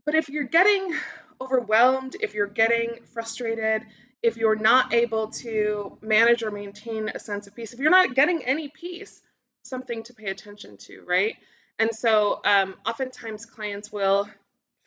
But 0.06 0.16
if 0.16 0.30
you're 0.30 0.44
getting 0.44 0.94
overwhelmed, 1.42 2.16
if 2.22 2.34
you're 2.34 2.48
getting 2.48 3.00
frustrated, 3.14 3.84
if 4.22 4.38
you're 4.38 4.56
not 4.56 4.94
able 4.94 5.30
to 5.30 5.98
manage 6.02 6.44
or 6.44 6.52
maintain 6.52 7.10
a 7.10 7.20
sense 7.20 7.48
of 7.48 7.56
peace, 7.56 7.74
if 7.74 7.80
you're 7.80 7.92
not 7.92 8.16
getting 8.16 8.44
any 8.46 8.70
peace, 8.70 9.22
something 9.64 10.04
to 10.04 10.14
pay 10.14 10.28
attention 10.28 10.78
to, 10.78 11.04
right? 11.06 11.36
And 11.80 11.94
so 11.94 12.40
um, 12.46 12.76
oftentimes 12.86 13.46
clients 13.46 13.92
will 13.92 14.30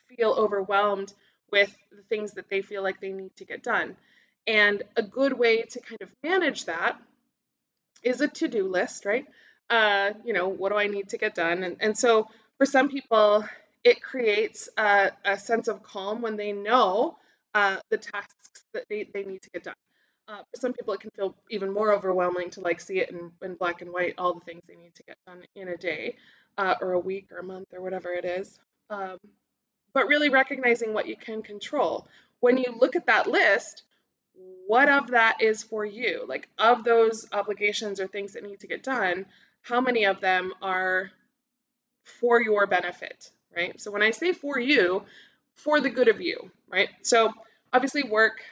feel 0.09 0.31
overwhelmed 0.31 1.13
with 1.51 1.75
the 1.91 2.03
things 2.09 2.33
that 2.33 2.49
they 2.49 2.63
feel 2.63 2.83
like 2.83 3.01
they 3.01 3.13
need 3.13 3.35
to 3.37 3.45
get 3.45 3.63
done. 3.63 3.97
And 4.47 4.83
a 4.97 5.03
good 5.03 5.33
way 5.33 5.63
to 5.63 5.81
kind 5.81 6.01
of 6.03 6.13
manage 6.23 6.67
that 6.67 6.97
is 8.03 8.21
a 8.21 8.29
to 8.29 8.49
do 8.49 8.69
list, 8.69 9.05
right? 9.05 9.27
Uh, 9.69 10.13
you 10.25 10.33
know, 10.33 10.49
what 10.49 10.71
do 10.71 10.79
I 10.79 10.87
need 10.87 11.09
to 11.09 11.19
get 11.19 11.35
done? 11.35 11.65
And, 11.65 11.77
and 11.81 11.99
so 11.99 12.29
for 12.59 12.67
some 12.67 12.89
people, 12.89 13.45
it 13.83 14.03
creates 14.03 14.69
a, 14.77 15.11
a 15.25 15.39
sense 15.39 15.69
of 15.69 15.83
calm 15.83 16.23
when 16.23 16.37
they 16.37 16.53
know 16.53 17.17
uh, 17.55 17.77
the 17.91 17.99
tasks 17.99 18.65
that 18.75 18.85
they, 18.89 19.09
they 19.13 19.25
need 19.25 19.43
to 19.43 19.51
get 19.51 19.65
done. 19.65 19.75
Uh, 20.29 20.39
for 20.39 20.61
some 20.61 20.73
people, 20.73 20.93
it 20.95 21.01
can 21.01 21.11
feel 21.11 21.35
even 21.51 21.73
more 21.73 21.93
overwhelming 21.93 22.51
to 22.51 22.61
like 22.61 22.81
see 22.81 22.99
it 22.99 23.11
in, 23.11 23.31
in 23.43 23.55
black 23.55 23.83
and 23.83 23.93
white, 23.93 24.15
all 24.19 24.35
the 24.35 24.41
things 24.41 24.63
they 24.69 24.75
need 24.77 24.95
to 24.95 25.03
get 25.05 25.17
done 25.27 25.43
in 25.55 25.69
a 25.69 25.77
day 25.77 26.17
uh, 26.59 26.75
or 26.81 26.93
a 26.93 26.99
week 26.99 27.29
or 27.33 27.39
a 27.39 27.45
month 27.45 27.69
or 27.73 27.81
whatever 27.81 28.13
it 28.13 28.25
is. 28.25 28.59
Um, 28.91 29.19
but 29.93 30.09
really 30.09 30.29
recognizing 30.29 30.93
what 30.93 31.09
you 31.09 31.17
can 31.17 31.43
control. 31.43 32.07
When 32.41 32.59
you 32.59 32.75
look 32.79 32.97
at 32.97 33.07
that 33.07 33.27
list, 33.27 33.83
what 34.67 34.89
of 34.89 35.09
that 35.09 35.41
is 35.41 35.63
for 35.63 35.85
you? 35.85 36.25
Like, 36.29 36.49
of 36.59 36.85
those 36.85 37.27
obligations 37.33 38.01
or 38.01 38.07
things 38.07 38.35
that 38.35 38.45
need 38.45 38.61
to 38.61 38.67
get 38.67 38.83
done, 38.83 39.27
how 39.63 39.81
many 39.81 40.05
of 40.05 40.21
them 40.21 40.53
are 40.61 41.11
for 42.05 42.43
your 42.43 42.67
benefit, 42.67 43.31
right? 43.57 43.81
So, 43.81 43.91
when 43.91 44.03
I 44.03 44.11
say 44.11 44.33
for 44.33 44.59
you, 44.59 45.03
for 45.55 45.81
the 45.81 45.91
good 45.91 46.09
of 46.09 46.21
you, 46.21 46.51
right? 46.69 46.91
So, 47.03 47.33
obviously, 47.73 48.03
work, 48.03 48.43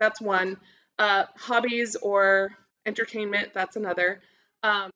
that's 0.00 0.20
one. 0.20 0.56
Uh, 0.98 1.24
hobbies 1.36 1.94
or 1.96 2.56
entertainment, 2.86 3.50
that's 3.52 3.76
another. 3.76 4.20
Um, 4.62 4.90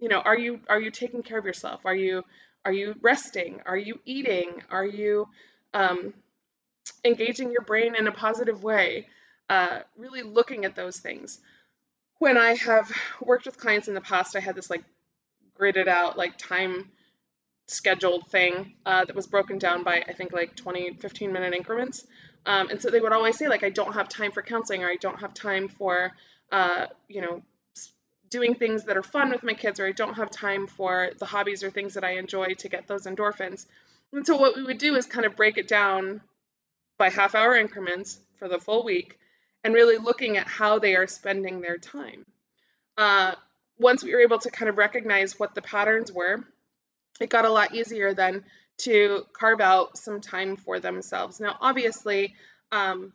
you 0.00 0.08
know, 0.08 0.20
are 0.20 0.38
you 0.38 0.60
are 0.68 0.80
you 0.80 0.90
taking 0.90 1.22
care 1.22 1.38
of 1.38 1.44
yourself? 1.44 1.80
Are 1.84 1.94
you 1.94 2.24
are 2.64 2.72
you 2.72 2.94
resting? 3.00 3.60
Are 3.66 3.76
you 3.76 4.00
eating? 4.04 4.62
Are 4.70 4.84
you 4.84 5.28
um, 5.74 6.14
engaging 7.04 7.50
your 7.50 7.62
brain 7.62 7.94
in 7.96 8.06
a 8.06 8.12
positive 8.12 8.62
way? 8.62 9.06
Uh, 9.48 9.80
really 9.96 10.22
looking 10.22 10.64
at 10.64 10.76
those 10.76 10.98
things. 10.98 11.40
When 12.18 12.36
I 12.36 12.54
have 12.54 12.90
worked 13.20 13.46
with 13.46 13.58
clients 13.58 13.88
in 13.88 13.94
the 13.94 14.00
past, 14.00 14.36
I 14.36 14.40
had 14.40 14.54
this 14.54 14.70
like 14.70 14.84
gridded 15.58 15.88
out, 15.88 16.18
like 16.18 16.36
time 16.36 16.90
scheduled 17.66 18.26
thing 18.28 18.74
uh, 18.86 19.04
that 19.04 19.14
was 19.14 19.26
broken 19.26 19.58
down 19.58 19.84
by 19.84 20.02
I 20.06 20.12
think 20.14 20.32
like 20.32 20.56
20, 20.56 20.94
15 20.94 21.32
minute 21.32 21.54
increments. 21.54 22.06
Um, 22.46 22.70
and 22.70 22.80
so 22.80 22.90
they 22.90 23.00
would 23.00 23.12
always 23.12 23.36
say 23.36 23.48
like 23.48 23.62
I 23.62 23.70
don't 23.70 23.92
have 23.94 24.08
time 24.08 24.32
for 24.32 24.42
counseling 24.42 24.82
or 24.82 24.88
I 24.88 24.96
don't 24.96 25.20
have 25.20 25.34
time 25.34 25.68
for 25.68 26.12
uh, 26.50 26.86
you 27.08 27.20
know 27.20 27.42
doing 28.30 28.54
things 28.54 28.84
that 28.84 28.96
are 28.96 29.02
fun 29.02 29.30
with 29.30 29.42
my 29.42 29.54
kids 29.54 29.80
or 29.80 29.86
I 29.86 29.92
don't 29.92 30.14
have 30.14 30.30
time 30.30 30.66
for 30.66 31.10
the 31.18 31.26
hobbies 31.26 31.62
or 31.62 31.70
things 31.70 31.94
that 31.94 32.04
I 32.04 32.18
enjoy 32.18 32.54
to 32.54 32.68
get 32.68 32.86
those 32.86 33.06
endorphins. 33.06 33.66
And 34.12 34.26
so 34.26 34.36
what 34.36 34.56
we 34.56 34.64
would 34.64 34.78
do 34.78 34.94
is 34.96 35.06
kind 35.06 35.26
of 35.26 35.36
break 35.36 35.58
it 35.58 35.68
down 35.68 36.20
by 36.98 37.10
half 37.10 37.34
hour 37.34 37.56
increments 37.56 38.20
for 38.38 38.48
the 38.48 38.58
full 38.58 38.84
week 38.84 39.18
and 39.64 39.74
really 39.74 39.98
looking 39.98 40.36
at 40.36 40.46
how 40.46 40.78
they 40.78 40.94
are 40.94 41.06
spending 41.06 41.60
their 41.60 41.78
time. 41.78 42.24
Uh, 42.96 43.34
once 43.78 44.02
we 44.02 44.12
were 44.12 44.20
able 44.20 44.38
to 44.38 44.50
kind 44.50 44.68
of 44.68 44.78
recognize 44.78 45.38
what 45.38 45.54
the 45.54 45.62
patterns 45.62 46.12
were, 46.12 46.44
it 47.20 47.30
got 47.30 47.44
a 47.44 47.50
lot 47.50 47.74
easier 47.74 48.14
then 48.14 48.44
to 48.78 49.24
carve 49.32 49.60
out 49.60 49.96
some 49.98 50.20
time 50.20 50.56
for 50.56 50.78
themselves. 50.80 51.40
Now, 51.40 51.56
obviously, 51.60 52.34
um, 52.70 53.12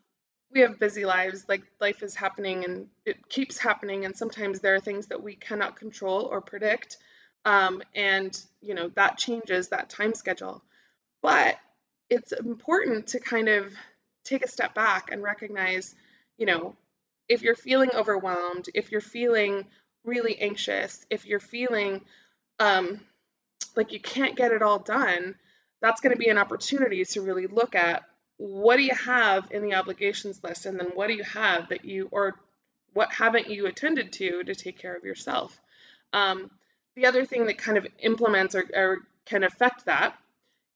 we 0.53 0.61
have 0.61 0.79
busy 0.79 1.05
lives 1.05 1.45
like 1.49 1.63
life 1.79 2.03
is 2.03 2.15
happening 2.15 2.63
and 2.63 2.87
it 3.05 3.27
keeps 3.29 3.57
happening 3.57 4.05
and 4.05 4.15
sometimes 4.15 4.59
there 4.59 4.75
are 4.75 4.79
things 4.79 5.07
that 5.07 5.23
we 5.23 5.35
cannot 5.35 5.75
control 5.75 6.23
or 6.23 6.41
predict 6.41 6.97
um, 7.45 7.81
and 7.93 8.39
you 8.61 8.73
know 8.73 8.89
that 8.95 9.17
changes 9.17 9.69
that 9.69 9.89
time 9.89 10.13
schedule. 10.13 10.63
But 11.21 11.57
it's 12.09 12.31
important 12.31 13.07
to 13.07 13.19
kind 13.19 13.49
of 13.49 13.73
take 14.23 14.43
a 14.43 14.47
step 14.49 14.73
back 14.73 15.11
and 15.11 15.21
recognize 15.21 15.95
you 16.37 16.45
know 16.45 16.75
if 17.27 17.41
you're 17.41 17.55
feeling 17.55 17.89
overwhelmed 17.93 18.69
if 18.73 18.91
you're 18.91 19.01
feeling 19.01 19.65
really 20.05 20.39
anxious 20.39 21.05
if 21.09 21.25
you're 21.25 21.39
feeling 21.39 22.01
um, 22.59 22.99
like 23.75 23.91
you 23.91 23.99
can't 23.99 24.35
get 24.35 24.51
it 24.51 24.61
all 24.61 24.79
done 24.79 25.35
that's 25.81 26.01
going 26.01 26.13
to 26.13 26.19
be 26.19 26.29
an 26.29 26.37
opportunity 26.37 27.03
to 27.03 27.21
really 27.21 27.47
look 27.47 27.75
at 27.75 28.03
what 28.37 28.77
do 28.77 28.83
you 28.83 28.95
have 28.95 29.47
in 29.51 29.61
the 29.63 29.75
obligations 29.75 30.43
list? 30.43 30.65
And 30.65 30.79
then 30.79 30.91
what 30.93 31.07
do 31.07 31.13
you 31.13 31.23
have 31.23 31.69
that 31.69 31.85
you 31.85 32.07
or 32.11 32.35
what 32.93 33.11
haven't 33.11 33.49
you 33.49 33.65
attended 33.65 34.13
to 34.13 34.43
to 34.43 34.55
take 34.55 34.77
care 34.77 34.95
of 34.95 35.03
yourself? 35.03 35.59
Um, 36.11 36.51
the 36.95 37.07
other 37.07 37.25
thing 37.25 37.47
that 37.47 37.57
kind 37.57 37.77
of 37.77 37.87
implements 37.99 38.55
or, 38.55 38.65
or 38.73 38.97
can 39.25 39.43
affect 39.43 39.85
that 39.85 40.15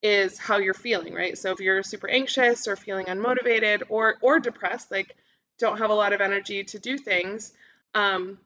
is 0.02 0.38
how 0.38 0.58
you're 0.58 0.74
feeling 0.74 1.14
right? 1.14 1.38
So 1.38 1.52
if 1.52 1.60
you're 1.60 1.84
super 1.84 2.10
anxious 2.10 2.68
or 2.68 2.76
feeling 2.76 3.08
unmotivated 3.08 3.84
or 3.90 4.16
or 4.22 4.40
depressed 4.40 4.92
like 4.92 5.16
don't 5.60 5.80
have 5.80 5.90
a 5.90 5.96
lot 5.96 6.14
of 6.14 6.22
energy 6.22 6.64
to 6.64 6.80
do 6.80 6.98
things 6.98 7.52
um, 7.96 8.38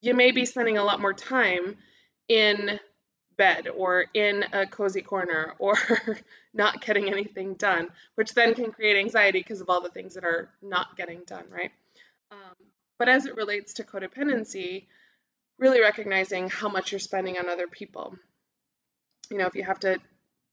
you 0.00 0.14
may 0.14 0.30
be 0.30 0.46
spending 0.46 0.78
a 0.78 0.84
lot 0.84 1.00
more 1.00 1.12
time 1.12 1.76
in 2.28 2.78
bed 3.36 3.68
or 3.68 4.06
in 4.14 4.44
a 4.52 4.66
cozy 4.66 5.02
corner 5.02 5.54
or 5.58 5.74
not 6.54 6.84
getting 6.84 7.08
anything 7.08 7.54
done, 7.54 7.88
which 8.14 8.34
then 8.34 8.54
can 8.54 8.72
create 8.72 8.96
anxiety 8.96 9.40
because 9.40 9.60
of 9.60 9.70
all 9.70 9.80
the 9.80 9.90
things 9.90 10.14
that 10.14 10.24
are 10.24 10.48
not 10.62 10.96
getting 10.96 11.22
done, 11.26 11.44
right? 11.50 11.70
Um, 12.30 12.54
but 12.98 13.08
as 13.08 13.26
it 13.26 13.36
relates 13.36 13.74
to 13.74 13.84
codependency, 13.84 14.86
really 15.58 15.80
recognizing 15.80 16.48
how 16.48 16.68
much 16.68 16.92
you're 16.92 16.98
spending 16.98 17.38
on 17.38 17.48
other 17.48 17.66
people. 17.66 18.16
You 19.30 19.38
know, 19.38 19.46
if 19.46 19.54
you 19.54 19.64
have 19.64 19.80
to 19.80 19.98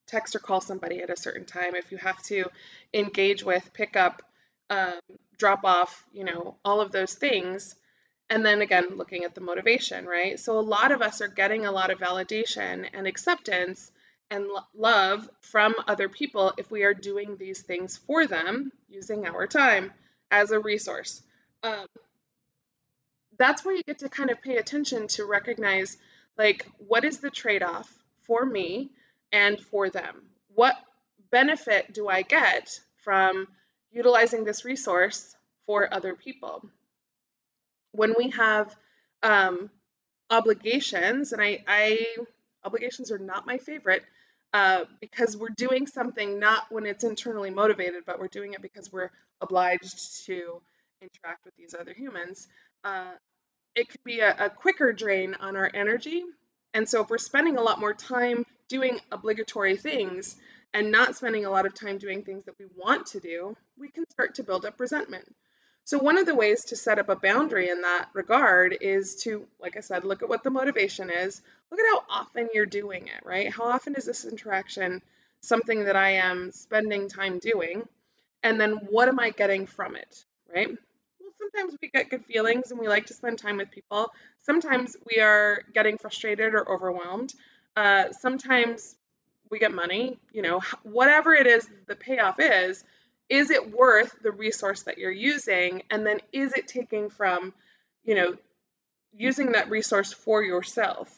text 0.08 0.36
or 0.36 0.40
call 0.40 0.62
somebody 0.62 1.02
at 1.02 1.10
a 1.10 1.18
certain 1.18 1.46
time, 1.46 1.76
if 1.76 1.92
you 1.92 1.98
have 1.98 2.22
to 2.24 2.46
engage 2.94 3.44
with, 3.44 3.72
pick 3.74 3.96
up, 3.96 4.22
um, 4.70 5.00
drop 5.38 5.64
off, 5.64 6.06
you 6.14 6.24
know, 6.24 6.56
all 6.64 6.82
of 6.82 6.92
those 6.92 7.14
things, 7.14 7.76
and 8.32 8.46
then 8.46 8.62
again, 8.62 8.96
looking 8.96 9.26
at 9.26 9.36
the 9.36 9.42
motivation, 9.42 10.06
right? 10.06 10.40
So 10.40 10.58
a 10.58 10.62
lot 10.62 10.94
of 10.94 11.02
us 11.02 11.20
are 11.20 11.28
getting 11.28 11.66
a 11.66 11.72
lot 11.72 11.92
of 11.92 12.00
validation 12.00 12.88
and 12.94 13.06
acceptance 13.06 13.92
and 14.32 14.48
love 14.74 15.30
from 15.42 15.76
other 15.86 16.08
people 16.08 16.54
if 16.58 16.72
we 16.72 16.84
are 16.84 16.94
doing 16.94 17.36
these 17.36 17.62
things 17.62 17.98
for 17.98 18.26
them 18.26 18.72
using 18.88 19.28
our 19.28 19.48
time 19.48 19.92
as 20.32 20.52
a 20.52 20.60
resource. 20.60 21.22
Um, 21.62 21.86
that's 23.38 23.66
where 23.66 23.76
you 23.76 23.84
get 23.84 24.00
to 24.00 24.08
kind 24.08 24.32
of 24.32 24.42
pay 24.42 24.56
attention 24.56 25.08
to 25.10 25.26
recognize 25.26 25.98
like 26.38 26.66
what 26.78 27.04
is 27.04 27.20
the 27.20 27.30
trade 27.30 27.64
off 27.64 27.94
for 28.22 28.46
me 28.46 28.92
and 29.34 29.60
for 29.60 29.90
them? 29.90 30.22
What 30.56 30.76
benefit 31.32 31.92
do 31.92 32.08
I 32.08 32.22
get 32.22 32.80
from 33.04 33.48
utilizing 33.92 34.46
this 34.46 34.64
resource 34.64 35.36
for 35.66 35.94
other 35.94 36.16
people. 36.16 36.64
When 37.92 38.14
we 38.18 38.30
have 38.32 38.76
um, 39.24 39.70
obligations, 40.30 41.34
and 41.34 41.42
I, 41.42 41.64
I 41.68 42.06
obligations 42.64 43.12
are 43.12 43.20
not 43.20 43.46
my 43.46 43.58
favorite 43.58 44.04
uh, 44.54 44.86
because 45.00 45.38
we're 45.38 45.50
doing 45.50 45.88
something 45.88 46.40
not 46.40 46.66
when 46.70 46.86
it's 46.86 47.04
internally 47.04 47.50
motivated, 47.52 48.04
but 48.06 48.20
we're 48.20 48.28
doing 48.28 48.54
it 48.54 48.62
because 48.62 48.92
we're 48.92 49.12
obliged 49.40 50.26
to 50.26 50.62
interact 51.02 51.46
with 51.46 51.56
these 51.56 51.74
other 51.74 51.94
humans. 51.94 52.48
Uh, 52.84 53.12
it 53.76 53.90
could 53.90 54.04
be 54.04 54.20
a, 54.20 54.46
a 54.46 54.50
quicker 54.50 54.92
drain 54.94 55.36
on 55.40 55.56
our 55.56 55.70
energy. 55.74 56.24
And 56.74 56.88
so 56.88 57.02
if 57.02 57.10
we're 57.10 57.18
spending 57.18 57.58
a 57.58 57.62
lot 57.62 57.80
more 57.80 57.94
time 57.94 58.46
doing 58.68 59.00
obligatory 59.12 59.76
things 59.78 60.36
and 60.74 60.92
not 60.92 61.16
spending 61.16 61.46
a 61.46 61.50
lot 61.50 61.66
of 61.66 61.74
time 61.74 61.98
doing 61.98 62.24
things 62.24 62.46
that 62.46 62.56
we 62.60 62.66
want 62.78 63.08
to 63.08 63.20
do, 63.20 63.56
we 63.78 63.90
can 63.90 64.10
start 64.10 64.36
to 64.36 64.44
build 64.44 64.66
up 64.66 64.80
resentment. 64.80 65.26
So, 65.84 65.98
one 65.98 66.18
of 66.18 66.26
the 66.26 66.36
ways 66.36 66.66
to 66.66 66.76
set 66.76 67.00
up 67.00 67.10
a 67.10 67.16
boundary 67.16 67.70
in 67.70 67.82
that 67.82 68.10
regard 68.14 68.78
is 68.82 69.16
to, 69.24 69.48
like 69.60 69.78
I 69.78 69.82
said, 69.82 70.04
look 70.06 70.22
at 70.24 70.30
what 70.30 70.44
the 70.44 70.50
motivation 70.50 71.10
is. 71.10 71.42
Look 71.70 71.80
at 71.80 71.86
how 71.92 72.04
often 72.10 72.50
you're 72.54 72.66
doing 72.66 73.08
it, 73.08 73.26
right? 73.26 73.52
How 73.52 73.66
often 73.66 73.96
is 73.96 74.06
this 74.06 74.26
interaction 74.26 75.02
something 75.42 75.86
that 75.86 75.96
I 75.96 76.12
am 76.14 76.52
spending 76.52 77.10
time 77.10 77.40
doing? 77.40 77.88
And 78.44 78.60
then 78.60 78.74
what 78.90 79.08
am 79.08 79.20
I 79.20 79.32
getting 79.32 79.66
from 79.66 79.96
it, 79.96 80.24
right? 80.54 80.70
Well, 80.70 81.32
sometimes 81.38 81.78
we 81.82 81.90
get 81.90 82.10
good 82.10 82.26
feelings 82.26 82.72
and 82.72 82.80
we 82.80 82.88
like 82.88 83.08
to 83.08 83.14
spend 83.14 83.40
time 83.40 83.58
with 83.58 83.72
people. 83.72 84.12
Sometimes 84.44 84.96
we 85.06 85.22
are 85.22 85.62
getting 85.74 85.98
frustrated 85.98 86.54
or 86.54 86.70
overwhelmed. 86.72 87.34
Uh, 87.76 88.12
sometimes 88.12 88.96
we 89.50 89.60
get 89.60 89.74
money, 89.74 90.18
you 90.32 90.42
know, 90.42 90.62
whatever 90.84 91.34
it 91.34 91.48
is 91.48 91.70
the 91.88 91.96
payoff 91.96 92.40
is 92.40 92.84
is 93.32 93.50
it 93.50 93.74
worth 93.74 94.14
the 94.22 94.32
resource 94.32 94.84
that 94.84 94.98
you're 94.98 95.10
using? 95.10 95.84
And 95.90 96.06
then 96.06 96.20
is 96.34 96.52
it 96.52 96.68
taking 96.68 97.10
from 97.10 97.54
you 98.04 98.14
know 98.14 98.36
using 99.18 99.54
that 99.54 99.72
resource 99.72 100.12
for 100.12 100.44
yourself? 100.44 101.10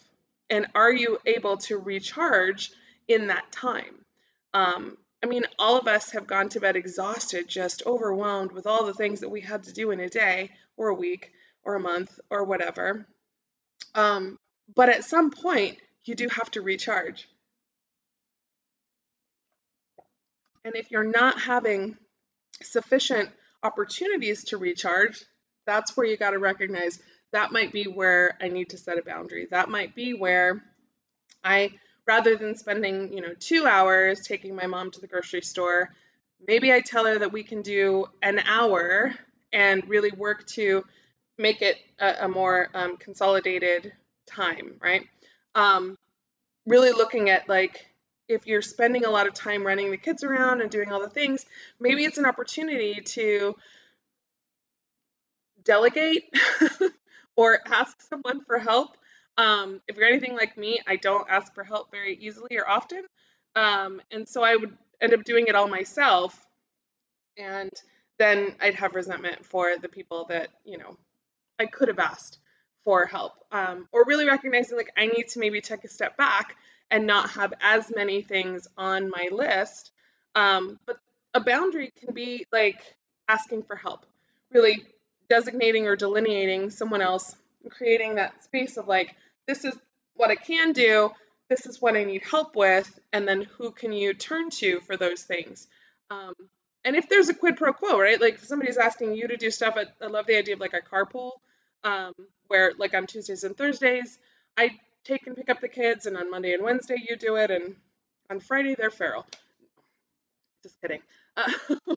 And 0.50 0.68
are 0.76 0.94
you 0.94 1.18
able 1.26 1.58
to 1.58 1.78
recharge 1.78 2.72
in 3.08 3.28
that 3.28 3.52
time? 3.52 4.06
Um, 4.54 4.98
i 5.24 5.26
mean 5.26 5.46
all 5.58 5.78
of 5.80 5.88
us 5.88 6.12
have 6.12 6.28
gone 6.28 6.50
to 6.50 6.60
bed 6.60 6.76
exhausted 6.76 7.48
just 7.48 7.82
overwhelmed 7.86 8.52
with 8.52 8.68
all 8.68 8.86
the 8.86 8.94
things 8.94 9.22
that 9.22 9.30
we 9.30 9.42
had 9.42 9.64
to 9.64 9.74
do 9.74 9.92
in 9.92 10.00
a 10.02 10.10
day 10.10 10.52
or 10.78 10.90
a 10.90 10.94
week 10.94 11.32
or 11.64 11.76
a 11.76 11.80
month 11.80 12.20
or 12.30 12.44
whatever. 12.44 13.08
Um, 13.96 14.38
but 14.76 14.90
at 14.90 15.04
some 15.04 15.32
point 15.32 15.78
you 16.06 16.14
do 16.14 16.28
have 16.30 16.52
to 16.52 16.62
recharge. 16.62 17.28
And 20.66 20.76
if 20.76 20.92
you're 20.92 21.12
not 21.22 21.42
having 21.42 21.98
sufficient 22.66 23.30
opportunities 23.62 24.46
to 24.46 24.58
recharge, 24.58 25.24
that's 25.66 25.96
where 25.96 26.06
you 26.06 26.18
got 26.18 26.32
to 26.32 26.40
recognize 26.40 27.00
that 27.32 27.52
might 27.52 27.74
be 27.74 27.86
where 27.86 28.38
I 28.40 28.48
need 28.48 28.70
to 28.70 28.78
set 28.78 28.98
a 28.98 29.02
boundary. 29.02 29.48
That 29.50 29.70
might 29.70 29.96
be 29.96 30.14
where 30.14 30.64
I, 31.44 31.72
rather 32.06 32.36
than 32.36 32.56
spending, 32.56 33.12
you 33.12 33.22
know, 33.22 33.34
two 33.38 33.66
hours 33.66 34.22
taking 34.22 34.56
my 34.56 34.68
mom 34.68 34.92
to 34.92 35.02
the 35.02 35.08
grocery 35.08 35.42
store, 35.42 35.90
maybe 36.48 36.72
I 36.72 36.82
tell 36.82 37.06
her 37.06 37.20
that 37.20 37.34
we 37.34 37.44
can 37.44 37.64
do 37.64 38.06
an 38.22 38.40
hour 38.40 39.14
and 39.52 39.88
really 39.90 40.12
work 40.12 40.46
to 40.48 40.84
make 41.38 41.62
it 41.62 41.78
a, 42.00 42.26
a 42.26 42.28
more 42.28 42.70
um, 42.76 42.98
consolidated 42.98 43.94
time, 44.28 44.76
right? 44.80 45.08
Um, 45.56 45.98
really 46.66 46.92
looking 46.92 47.30
at 47.32 47.50
like 47.50 47.88
if 48.34 48.46
you're 48.48 48.62
spending 48.62 49.06
a 49.06 49.10
lot 49.10 49.28
of 49.28 49.34
time 49.34 49.66
running 49.66 49.92
the 49.92 49.98
kids 49.98 50.24
around 50.24 50.62
and 50.62 50.70
doing 50.70 50.92
all 50.92 51.02
the 51.02 51.10
things, 51.10 51.46
maybe 51.80 52.04
it's 52.04 52.18
an 52.18 52.26
opportunity 52.26 53.02
to 53.02 53.56
delegate 55.64 56.34
or 57.36 57.60
ask 57.66 58.02
someone 58.02 58.44
for 58.44 58.60
help. 58.60 58.98
Um, 59.38 59.82
if 59.88 59.98
you're 59.98 60.08
anything 60.08 60.36
like 60.36 60.58
me, 60.58 60.80
I 60.86 60.98
don't 60.98 61.28
ask 61.30 61.54
for 61.54 61.64
help 61.64 61.92
very 61.92 62.16
easily 62.16 62.58
or 62.58 62.70
often. 62.70 63.04
Um, 63.56 64.02
and 64.12 64.28
so 64.28 64.44
I 64.44 64.56
would 64.56 64.78
end 65.02 65.14
up 65.14 65.24
doing 65.24 65.48
it 65.48 65.56
all 65.56 65.68
myself. 65.68 66.40
And 67.38 67.72
then 68.20 68.56
I'd 68.62 68.76
have 68.76 68.96
resentment 68.96 69.46
for 69.46 69.76
the 69.82 69.90
people 69.90 70.26
that, 70.30 70.50
you 70.64 70.78
know, 70.78 70.98
I 71.60 71.66
could 71.66 71.88
have 71.88 72.00
asked 72.00 72.40
for 72.84 73.06
help. 73.06 73.34
Um, 73.52 73.88
or 73.92 74.06
really 74.06 74.28
recognizing 74.28 74.78
like 74.78 74.92
I 74.98 75.08
need 75.08 75.30
to 75.30 75.40
maybe 75.40 75.62
take 75.62 75.84
a 75.84 75.88
step 75.88 76.18
back 76.18 76.56
and 76.94 77.08
not 77.08 77.32
have 77.32 77.56
as 77.60 77.92
many 77.96 78.22
things 78.22 78.68
on 78.78 79.10
my 79.10 79.28
list. 79.32 79.90
Um, 80.36 80.80
but 80.86 80.98
a 81.34 81.40
boundary 81.40 81.92
can 82.00 82.14
be 82.14 82.46
like 82.54 82.80
asking 83.28 83.64
for 83.64 83.76
help, 83.76 84.06
really 84.52 84.84
designating 85.28 85.88
or 85.88 85.96
delineating 85.96 86.70
someone 86.70 87.02
else, 87.02 87.36
creating 87.68 88.16
that 88.16 88.44
space 88.44 88.78
of 88.78 88.88
like, 88.88 89.16
this 89.48 89.66
is 89.66 89.76
what 90.14 90.30
I 90.30 90.36
can 90.36 90.72
do, 90.72 91.10
this 91.50 91.66
is 91.66 91.82
what 91.82 91.96
I 91.98 92.04
need 92.04 92.22
help 92.30 92.56
with, 92.56 93.00
and 93.12 93.28
then 93.28 93.42
who 93.58 93.72
can 93.72 93.92
you 93.92 94.14
turn 94.14 94.52
to 94.52 94.80
for 94.82 94.96
those 94.96 95.24
things. 95.24 95.68
Um, 96.12 96.36
and 96.86 96.96
if 96.96 97.10
there's 97.10 97.30
a 97.30 97.34
quid 97.34 97.58
pro 97.58 97.74
quo, 97.74 98.00
right? 98.00 98.22
Like 98.22 98.38
somebody's 98.38 98.78
asking 98.78 99.16
you 99.16 99.30
to 99.30 99.38
do 99.38 99.50
stuff, 99.50 99.78
I, 99.78 99.86
I 100.00 100.10
love 100.10 100.28
the 100.28 100.38
idea 100.38 100.54
of 100.54 100.60
like 100.60 100.76
a 100.76 100.96
carpool, 100.96 101.32
um, 101.84 102.14
where 102.50 102.74
like 102.78 102.94
on 102.94 103.08
Tuesdays 103.08 103.44
and 103.44 103.58
Thursdays, 103.58 104.20
I 104.56 104.78
take 105.04 105.28
and 105.28 105.36
pick 105.36 105.50
up 105.50 105.62
the 105.62 105.68
kids, 105.68 106.06
and 106.06 106.18
on 106.18 106.32
Monday 106.32 106.54
and 106.54 106.64
Wednesday 106.64 106.98
you 107.08 107.16
do 107.16 107.36
it, 107.36 107.52
and 107.52 107.76
on 108.30 108.40
Friday 108.40 108.76
they're 108.76 108.92
feral. 108.92 109.26
Just 110.64 110.80
kidding. 110.82 111.02
Uh, 111.36 111.52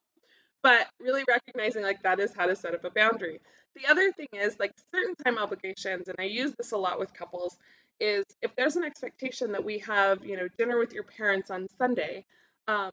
but 0.62 0.86
really 1.00 1.24
recognizing 1.28 1.82
like 1.82 2.02
that 2.02 2.20
is 2.20 2.34
how 2.34 2.46
to 2.46 2.56
set 2.56 2.74
up 2.74 2.84
a 2.84 2.90
boundary. 2.90 3.40
The 3.76 3.90
other 3.90 4.10
thing 4.12 4.28
is 4.32 4.58
like 4.58 4.72
certain 4.94 5.14
time 5.24 5.38
obligations, 5.38 6.08
and 6.08 6.16
I 6.18 6.24
use 6.24 6.52
this 6.58 6.72
a 6.72 6.76
lot 6.76 6.98
with 6.98 7.14
couples, 7.14 7.56
is 8.00 8.24
if 8.42 8.54
there's 8.56 8.76
an 8.76 8.84
expectation 8.84 9.52
that 9.52 9.64
we 9.64 9.78
have, 9.80 10.24
you 10.24 10.36
know, 10.36 10.48
dinner 10.58 10.78
with 10.78 10.92
your 10.92 11.04
parents 11.04 11.50
on 11.50 11.66
Sunday, 11.78 12.24
um, 12.68 12.90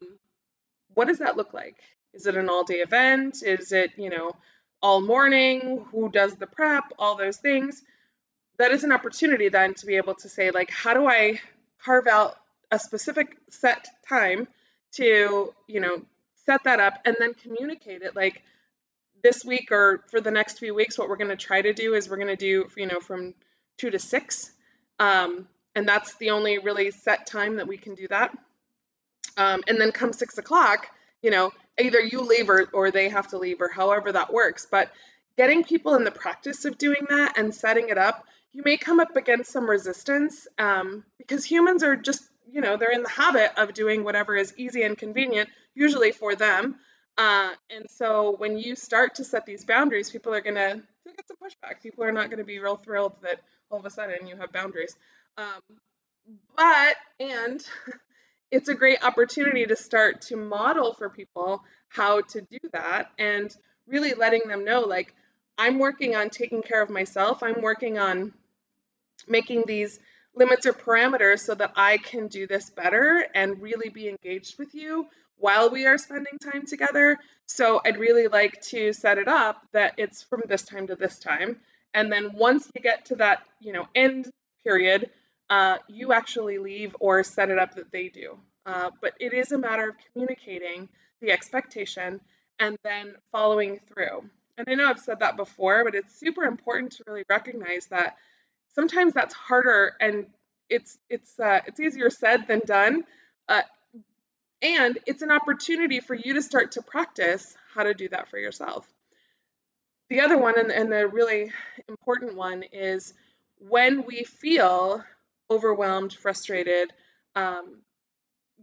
what 0.94 1.08
does 1.08 1.18
that 1.18 1.36
look 1.36 1.52
like? 1.52 1.76
Is 2.12 2.26
it 2.26 2.36
an 2.36 2.48
all 2.48 2.64
day 2.64 2.76
event? 2.76 3.42
Is 3.42 3.72
it, 3.72 3.92
you 3.96 4.10
know, 4.10 4.32
all 4.82 5.00
morning? 5.00 5.84
Who 5.90 6.08
does 6.10 6.36
the 6.36 6.46
prep? 6.46 6.84
All 6.98 7.16
those 7.16 7.38
things 7.38 7.82
that 8.58 8.70
is 8.70 8.84
an 8.84 8.92
opportunity 8.92 9.48
then 9.48 9.74
to 9.74 9.86
be 9.86 9.96
able 9.96 10.14
to 10.14 10.28
say 10.28 10.50
like 10.50 10.70
how 10.70 10.94
do 10.94 11.06
i 11.06 11.40
carve 11.84 12.06
out 12.06 12.36
a 12.70 12.78
specific 12.78 13.36
set 13.50 13.86
time 14.08 14.48
to 14.92 15.52
you 15.66 15.80
know 15.80 16.02
set 16.46 16.64
that 16.64 16.80
up 16.80 17.00
and 17.04 17.16
then 17.18 17.34
communicate 17.34 18.02
it? 18.02 18.16
Like 18.16 18.42
this 19.22 19.44
week 19.44 19.70
or 19.70 20.02
for 20.10 20.20
the 20.20 20.30
next 20.30 20.58
few 20.58 20.74
weeks 20.74 20.98
what 20.98 21.08
we're 21.08 21.16
going 21.16 21.30
to 21.30 21.36
try 21.36 21.62
to 21.62 21.72
do 21.72 21.94
is 21.94 22.08
we're 22.08 22.16
going 22.16 22.28
to 22.28 22.36
do 22.36 22.68
you 22.76 22.86
know 22.86 23.00
from 23.00 23.34
two 23.78 23.90
to 23.90 23.98
six. 23.98 24.52
Um, 24.98 25.48
and 25.74 25.88
that's 25.88 26.14
the 26.16 26.30
only 26.30 26.58
really 26.58 26.90
set 26.92 27.26
time 27.26 27.56
that 27.56 27.66
we 27.66 27.76
can 27.76 27.94
do 27.96 28.06
that. 28.08 28.36
Um, 29.36 29.62
and 29.66 29.80
then 29.80 29.90
come 29.90 30.12
six 30.12 30.38
o'clock 30.38 30.88
you 31.22 31.30
know 31.30 31.52
either 31.78 32.00
you 32.00 32.20
leave 32.20 32.48
or, 32.48 32.68
or 32.72 32.90
they 32.90 33.08
have 33.08 33.28
to 33.28 33.38
leave 33.38 33.60
or 33.60 33.68
however 33.68 34.12
that 34.12 34.32
works. 34.32 34.66
But 34.70 34.90
getting 35.36 35.64
people 35.64 35.96
in 35.96 36.04
the 36.04 36.12
practice 36.12 36.64
of 36.64 36.78
doing 36.78 37.06
that 37.08 37.36
and 37.36 37.52
setting 37.52 37.88
it 37.88 37.98
up 37.98 38.24
you 38.54 38.62
may 38.64 38.76
come 38.76 39.00
up 39.00 39.16
against 39.16 39.50
some 39.52 39.68
resistance 39.68 40.46
um, 40.58 41.04
because 41.18 41.44
humans 41.44 41.82
are 41.82 41.96
just, 41.96 42.22
you 42.50 42.60
know, 42.60 42.76
they're 42.76 42.92
in 42.92 43.02
the 43.02 43.08
habit 43.08 43.50
of 43.56 43.74
doing 43.74 44.04
whatever 44.04 44.36
is 44.36 44.54
easy 44.56 44.82
and 44.82 44.96
convenient, 44.96 45.48
usually 45.74 46.12
for 46.12 46.36
them. 46.36 46.76
Uh, 47.18 47.50
and 47.68 47.90
so 47.90 48.36
when 48.38 48.56
you 48.56 48.76
start 48.76 49.16
to 49.16 49.24
set 49.24 49.44
these 49.44 49.64
boundaries, 49.64 50.10
people 50.10 50.32
are 50.32 50.40
going 50.40 50.54
to 50.54 50.80
get 51.04 51.26
some 51.26 51.36
pushback. 51.36 51.82
People 51.82 52.04
are 52.04 52.12
not 52.12 52.30
going 52.30 52.38
to 52.38 52.44
be 52.44 52.60
real 52.60 52.76
thrilled 52.76 53.14
that 53.22 53.40
all 53.70 53.80
of 53.80 53.84
a 53.86 53.90
sudden 53.90 54.28
you 54.28 54.36
have 54.36 54.52
boundaries. 54.52 54.96
Um, 55.36 55.60
but, 56.56 56.96
and 57.18 57.60
it's 58.52 58.68
a 58.68 58.74
great 58.74 59.04
opportunity 59.04 59.66
to 59.66 59.74
start 59.74 60.22
to 60.22 60.36
model 60.36 60.94
for 60.94 61.08
people 61.08 61.64
how 61.88 62.20
to 62.20 62.40
do 62.40 62.58
that 62.72 63.10
and 63.18 63.54
really 63.88 64.14
letting 64.14 64.42
them 64.46 64.64
know, 64.64 64.80
like, 64.82 65.12
I'm 65.58 65.78
working 65.78 66.16
on 66.16 66.30
taking 66.30 66.62
care 66.62 66.82
of 66.82 66.90
myself. 66.90 67.42
I'm 67.42 67.62
working 67.62 67.98
on 67.98 68.32
making 69.28 69.64
these 69.66 69.98
limits 70.34 70.66
or 70.66 70.72
parameters 70.72 71.40
so 71.40 71.54
that 71.54 71.72
I 71.76 71.98
can 71.98 72.28
do 72.28 72.46
this 72.46 72.70
better 72.70 73.26
and 73.34 73.62
really 73.62 73.88
be 73.88 74.08
engaged 74.08 74.58
with 74.58 74.74
you 74.74 75.06
while 75.38 75.70
we 75.70 75.86
are 75.86 75.98
spending 75.98 76.38
time 76.38 76.66
together. 76.66 77.18
So 77.46 77.80
I'd 77.84 77.98
really 77.98 78.28
like 78.28 78.60
to 78.70 78.92
set 78.92 79.18
it 79.18 79.28
up 79.28 79.62
that 79.72 79.94
it's 79.98 80.22
from 80.22 80.42
this 80.48 80.62
time 80.62 80.88
to 80.88 80.96
this 80.96 81.18
time. 81.18 81.60
And 81.92 82.10
then 82.10 82.32
once 82.34 82.68
you 82.74 82.82
get 82.82 83.06
to 83.06 83.16
that, 83.16 83.42
you 83.60 83.72
know, 83.72 83.86
end 83.94 84.28
period, 84.64 85.10
uh, 85.50 85.78
you 85.88 86.12
actually 86.12 86.58
leave 86.58 86.96
or 87.00 87.22
set 87.22 87.50
it 87.50 87.58
up 87.58 87.74
that 87.74 87.92
they 87.92 88.08
do. 88.08 88.38
Uh, 88.66 88.90
but 89.00 89.12
it 89.20 89.32
is 89.32 89.52
a 89.52 89.58
matter 89.58 89.90
of 89.90 89.96
communicating 90.12 90.88
the 91.20 91.30
expectation 91.30 92.20
and 92.58 92.76
then 92.82 93.14
following 93.30 93.78
through. 93.88 94.24
And 94.56 94.66
I 94.68 94.74
know 94.74 94.88
I've 94.88 95.00
said 95.00 95.20
that 95.20 95.36
before, 95.36 95.84
but 95.84 95.94
it's 95.94 96.18
super 96.18 96.44
important 96.44 96.92
to 96.92 97.04
really 97.06 97.24
recognize 97.28 97.86
that 97.86 98.16
sometimes 98.74 99.12
that's 99.14 99.34
harder 99.34 99.92
and 100.00 100.26
it's 100.68 100.98
it's 101.08 101.38
uh, 101.38 101.60
it's 101.66 101.80
easier 101.80 102.10
said 102.10 102.46
than 102.48 102.60
done 102.66 103.04
uh, 103.48 103.62
and 104.62 104.98
it's 105.06 105.22
an 105.22 105.30
opportunity 105.30 106.00
for 106.00 106.14
you 106.14 106.34
to 106.34 106.42
start 106.42 106.72
to 106.72 106.82
practice 106.82 107.56
how 107.74 107.82
to 107.82 107.94
do 107.94 108.08
that 108.08 108.28
for 108.28 108.38
yourself 108.38 108.86
the 110.10 110.20
other 110.20 110.36
one, 110.36 110.58
and, 110.58 110.70
and 110.70 110.92
the 110.92 111.08
really 111.08 111.50
important 111.88 112.36
one, 112.36 112.62
is 112.72 113.14
when 113.58 114.04
we 114.04 114.24
feel 114.24 115.02
overwhelmed, 115.50 116.12
frustrated, 116.12 116.92
um, 117.34 117.78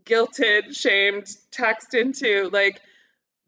guilted, 0.06 0.76
shamed, 0.76 1.28
taxed 1.52 1.94
into, 1.94 2.50
like 2.52 2.80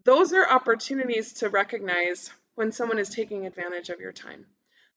those 0.04 0.34
are 0.34 0.47
opportunities 0.49 1.34
to 1.34 1.49
recognize 1.49 2.32
when 2.56 2.71
someone 2.71 2.99
is 2.99 3.10
taking 3.10 3.45
advantage 3.45 3.89
of 3.89 3.99
your 3.99 4.12
time. 4.12 4.45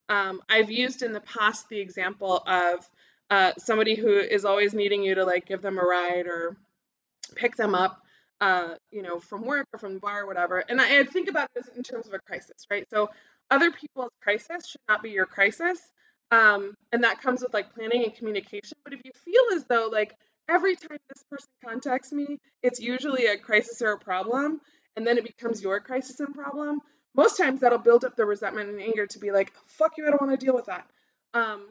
Um, 0.08 0.40
I've 0.48 0.70
used 0.70 1.02
in 1.02 1.12
the 1.12 1.20
past 1.20 1.68
the 1.68 1.80
example 1.80 2.42
of 2.46 2.88
uh, 3.30 3.52
somebody 3.58 3.96
who 3.96 4.18
is 4.18 4.44
always 4.44 4.72
needing 4.72 5.02
you 5.02 5.16
to 5.16 5.24
like 5.24 5.46
give 5.46 5.62
them 5.62 5.78
a 5.78 5.82
ride 5.82 6.26
or 6.26 6.56
pick 7.34 7.56
them 7.56 7.74
up, 7.74 8.00
uh, 8.40 8.74
you 8.90 9.02
know, 9.02 9.18
from 9.18 9.44
work 9.44 9.66
or 9.72 9.78
from 9.78 9.94
the 9.94 10.00
bar 10.00 10.22
or 10.22 10.26
whatever. 10.26 10.58
And 10.58 10.80
I, 10.80 11.00
I 11.00 11.04
think 11.04 11.28
about 11.28 11.48
this 11.54 11.68
in 11.76 11.82
terms 11.82 12.06
of 12.06 12.14
a 12.14 12.20
crisis, 12.20 12.66
right? 12.70 12.88
So 12.90 13.10
other 13.50 13.70
people's 13.70 14.12
crisis 14.22 14.68
should 14.68 14.80
not 14.88 15.02
be 15.02 15.10
your 15.10 15.26
crisis. 15.26 15.80
Um, 16.30 16.74
and 16.92 17.04
that 17.04 17.20
comes 17.20 17.40
with 17.42 17.54
like 17.54 17.74
planning 17.74 18.04
and 18.04 18.14
communication. 18.14 18.76
But 18.84 18.92
if 18.94 19.00
you 19.04 19.12
feel 19.24 19.56
as 19.56 19.64
though 19.64 19.88
like 19.90 20.14
every 20.48 20.76
time 20.76 20.98
this 21.08 21.24
person 21.30 21.48
contacts 21.64 22.12
me, 22.12 22.38
it's 22.62 22.80
usually 22.80 23.26
a 23.26 23.38
crisis 23.38 23.82
or 23.82 23.92
a 23.92 23.98
problem, 23.98 24.60
and 24.96 25.06
then 25.06 25.18
it 25.18 25.24
becomes 25.24 25.62
your 25.62 25.80
crisis 25.80 26.18
and 26.20 26.34
problem, 26.34 26.80
most 27.16 27.36
times 27.36 27.60
that'll 27.60 27.78
build 27.78 28.04
up 28.04 28.16
the 28.16 28.24
resentment 28.24 28.68
and 28.68 28.80
anger 28.80 29.06
to 29.06 29.18
be 29.18 29.32
like, 29.32 29.52
fuck 29.66 29.92
you, 29.96 30.06
I 30.06 30.10
don't 30.10 30.20
want 30.20 30.38
to 30.38 30.44
deal 30.44 30.54
with 30.54 30.66
that. 30.66 30.86
Um, 31.34 31.66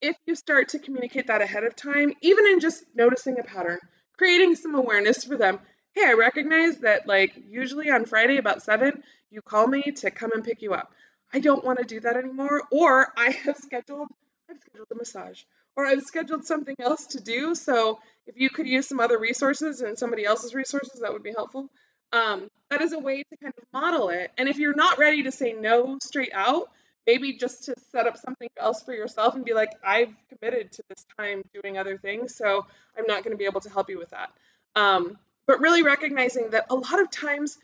if 0.00 0.16
you 0.26 0.34
start 0.34 0.70
to 0.70 0.78
communicate 0.78 1.28
that 1.28 1.40
ahead 1.40 1.64
of 1.64 1.74
time, 1.74 2.12
even 2.20 2.46
in 2.46 2.60
just 2.60 2.84
noticing 2.94 3.38
a 3.38 3.42
pattern, 3.42 3.78
creating 4.18 4.54
some 4.56 4.74
awareness 4.74 5.24
for 5.24 5.36
them. 5.36 5.58
Hey, 5.92 6.04
I 6.06 6.12
recognize 6.12 6.78
that 6.78 7.06
like 7.06 7.32
usually 7.48 7.90
on 7.90 8.04
Friday 8.04 8.36
about 8.36 8.62
seven, 8.62 9.02
you 9.30 9.40
call 9.42 9.66
me 9.66 9.82
to 9.82 10.10
come 10.10 10.32
and 10.34 10.44
pick 10.44 10.60
you 10.60 10.74
up. 10.74 10.92
I 11.32 11.40
don't 11.40 11.64
want 11.64 11.78
to 11.78 11.84
do 11.84 12.00
that 12.00 12.16
anymore, 12.16 12.62
or 12.70 13.12
I 13.16 13.30
have 13.30 13.56
scheduled 13.56 14.08
I've 14.50 14.60
scheduled 14.60 14.88
a 14.92 14.94
massage, 14.94 15.42
or 15.74 15.86
I've 15.86 16.02
scheduled 16.02 16.44
something 16.44 16.76
else 16.78 17.06
to 17.08 17.20
do. 17.20 17.54
So 17.54 17.98
if 18.26 18.36
you 18.36 18.50
could 18.50 18.66
use 18.66 18.86
some 18.86 19.00
other 19.00 19.18
resources 19.18 19.80
and 19.80 19.98
somebody 19.98 20.24
else's 20.24 20.54
resources, 20.54 21.00
that 21.00 21.12
would 21.12 21.22
be 21.22 21.32
helpful. 21.32 21.70
Um, 22.14 22.48
that 22.70 22.80
is 22.80 22.92
a 22.92 22.98
way 22.98 23.24
to 23.24 23.36
kind 23.36 23.52
of 23.58 23.64
model 23.72 24.08
it. 24.08 24.30
And 24.38 24.48
if 24.48 24.58
you're 24.58 24.74
not 24.74 24.98
ready 24.98 25.24
to 25.24 25.32
say 25.32 25.52
no 25.52 25.98
straight 26.00 26.32
out, 26.32 26.70
maybe 27.08 27.34
just 27.34 27.64
to 27.64 27.74
set 27.90 28.06
up 28.06 28.16
something 28.16 28.48
else 28.56 28.82
for 28.82 28.94
yourself 28.94 29.34
and 29.34 29.44
be 29.44 29.52
like, 29.52 29.70
I've 29.84 30.14
committed 30.28 30.70
to 30.72 30.82
this 30.88 31.04
time 31.18 31.42
doing 31.52 31.76
other 31.76 31.98
things, 31.98 32.36
so 32.36 32.66
I'm 32.96 33.04
not 33.08 33.24
going 33.24 33.32
to 33.32 33.36
be 33.36 33.46
able 33.46 33.60
to 33.62 33.68
help 33.68 33.90
you 33.90 33.98
with 33.98 34.10
that. 34.10 34.30
Um, 34.76 35.18
but 35.46 35.60
really 35.60 35.82
recognizing 35.82 36.50
that 36.50 36.66
a 36.70 36.76
lot 36.76 37.00
of 37.00 37.10
times, 37.10 37.58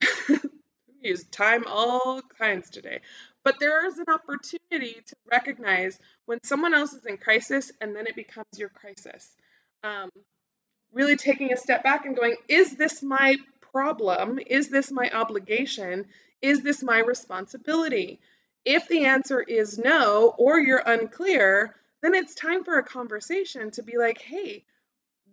we 0.30 0.38
use 1.02 1.24
time 1.24 1.64
all 1.68 2.22
kinds 2.38 2.70
today, 2.70 3.00
but 3.44 3.60
there 3.60 3.86
is 3.86 3.98
an 3.98 4.06
opportunity 4.08 4.96
to 5.06 5.16
recognize 5.30 5.98
when 6.24 6.42
someone 6.42 6.72
else 6.72 6.94
is 6.94 7.04
in 7.04 7.18
crisis 7.18 7.70
and 7.80 7.94
then 7.94 8.06
it 8.06 8.16
becomes 8.16 8.46
your 8.56 8.70
crisis. 8.70 9.28
Um, 9.84 10.10
really 10.92 11.16
taking 11.16 11.52
a 11.52 11.56
step 11.56 11.84
back 11.84 12.06
and 12.06 12.16
going, 12.16 12.36
is 12.48 12.74
this 12.76 13.02
my 13.02 13.36
problem? 13.76 14.38
Is 14.46 14.70
this 14.70 14.90
my 14.90 15.10
obligation? 15.10 16.06
Is 16.40 16.62
this 16.62 16.82
my 16.82 17.00
responsibility? 17.00 18.20
If 18.64 18.88
the 18.88 19.04
answer 19.04 19.38
is 19.42 19.76
no, 19.76 20.34
or 20.38 20.58
you're 20.58 20.82
unclear, 20.94 21.76
then 22.00 22.14
it's 22.14 22.34
time 22.34 22.64
for 22.64 22.78
a 22.78 22.82
conversation 22.82 23.70
to 23.72 23.82
be 23.82 23.98
like, 23.98 24.18
hey, 24.18 24.64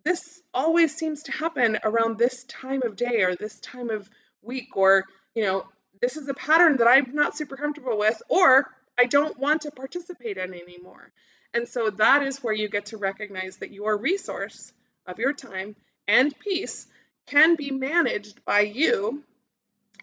this 0.04 0.42
always 0.54 0.94
seems 0.94 1.24
to 1.24 1.32
happen 1.32 1.80
around 1.86 2.18
this 2.18 2.44
time 2.44 2.82
of 2.84 2.98
day 2.98 3.22
or 3.22 3.34
this 3.34 3.58
time 3.62 3.90
of 3.90 4.10
week, 4.42 4.76
or, 4.76 5.06
you 5.36 5.46
know, 5.46 5.66
this 6.02 6.18
is 6.18 6.28
a 6.28 6.34
pattern 6.34 6.76
that 6.78 6.88
I'm 6.88 7.16
not 7.16 7.38
super 7.38 7.56
comfortable 7.56 7.98
with, 7.98 8.22
or 8.28 8.70
I 9.00 9.06
don't 9.06 9.40
want 9.40 9.62
to 9.62 9.72
participate 9.72 10.38
in 10.38 10.54
anymore. 10.54 11.14
And 11.54 11.66
so 11.66 11.92
that 11.92 12.24
is 12.24 12.44
where 12.44 12.54
you 12.54 12.68
get 12.68 12.88
to 12.88 12.98
recognize 12.98 13.56
that 13.60 13.72
your 13.72 13.96
resource 13.96 14.74
of 15.08 15.18
your 15.18 15.32
time 15.32 15.78
and 16.10 16.38
peace 16.40 16.88
can 17.28 17.56
be 17.56 17.72
managed 17.72 18.44
by 18.46 18.62
you 18.62 19.24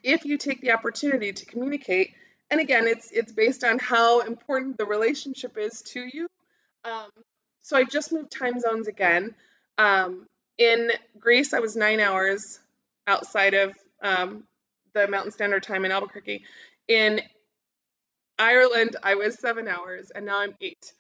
if 0.03 0.25
you 0.25 0.39
take 0.39 0.61
the 0.61 0.73
opportunity 0.73 1.33
to 1.33 1.47
communicate. 1.47 2.15
And 2.51 2.61
again, 2.61 2.87
it's 2.87 3.11
it's 3.11 3.33
based 3.33 3.65
on 3.65 3.79
how 3.79 4.21
important 4.21 4.79
the 4.79 4.87
relationship 4.87 5.57
is 5.59 5.83
to 5.93 6.01
you. 6.01 6.29
Um, 6.85 7.11
so 7.63 7.77
I 7.77 7.85
just 7.85 8.13
moved 8.13 8.33
time 8.33 8.59
zones 8.59 8.89
again. 8.89 9.35
Um, 9.79 10.27
in 10.59 10.91
Greece, 11.19 11.55
I 11.55 11.61
was 11.61 11.77
nine 11.77 12.01
hours 12.01 12.59
outside 13.07 13.55
of 13.55 13.75
um, 14.03 14.45
the 14.95 15.07
Mountain 15.09 15.33
Standard 15.33 15.63
Time 15.63 15.85
in 15.85 15.93
Albuquerque. 15.93 16.45
In 16.89 17.21
Ireland, 18.39 18.97
I 19.03 19.15
was 19.15 19.39
seven 19.39 19.69
hours, 19.69 20.11
and 20.11 20.27
now 20.27 20.41
I'm 20.41 20.55
eight. 20.61 20.93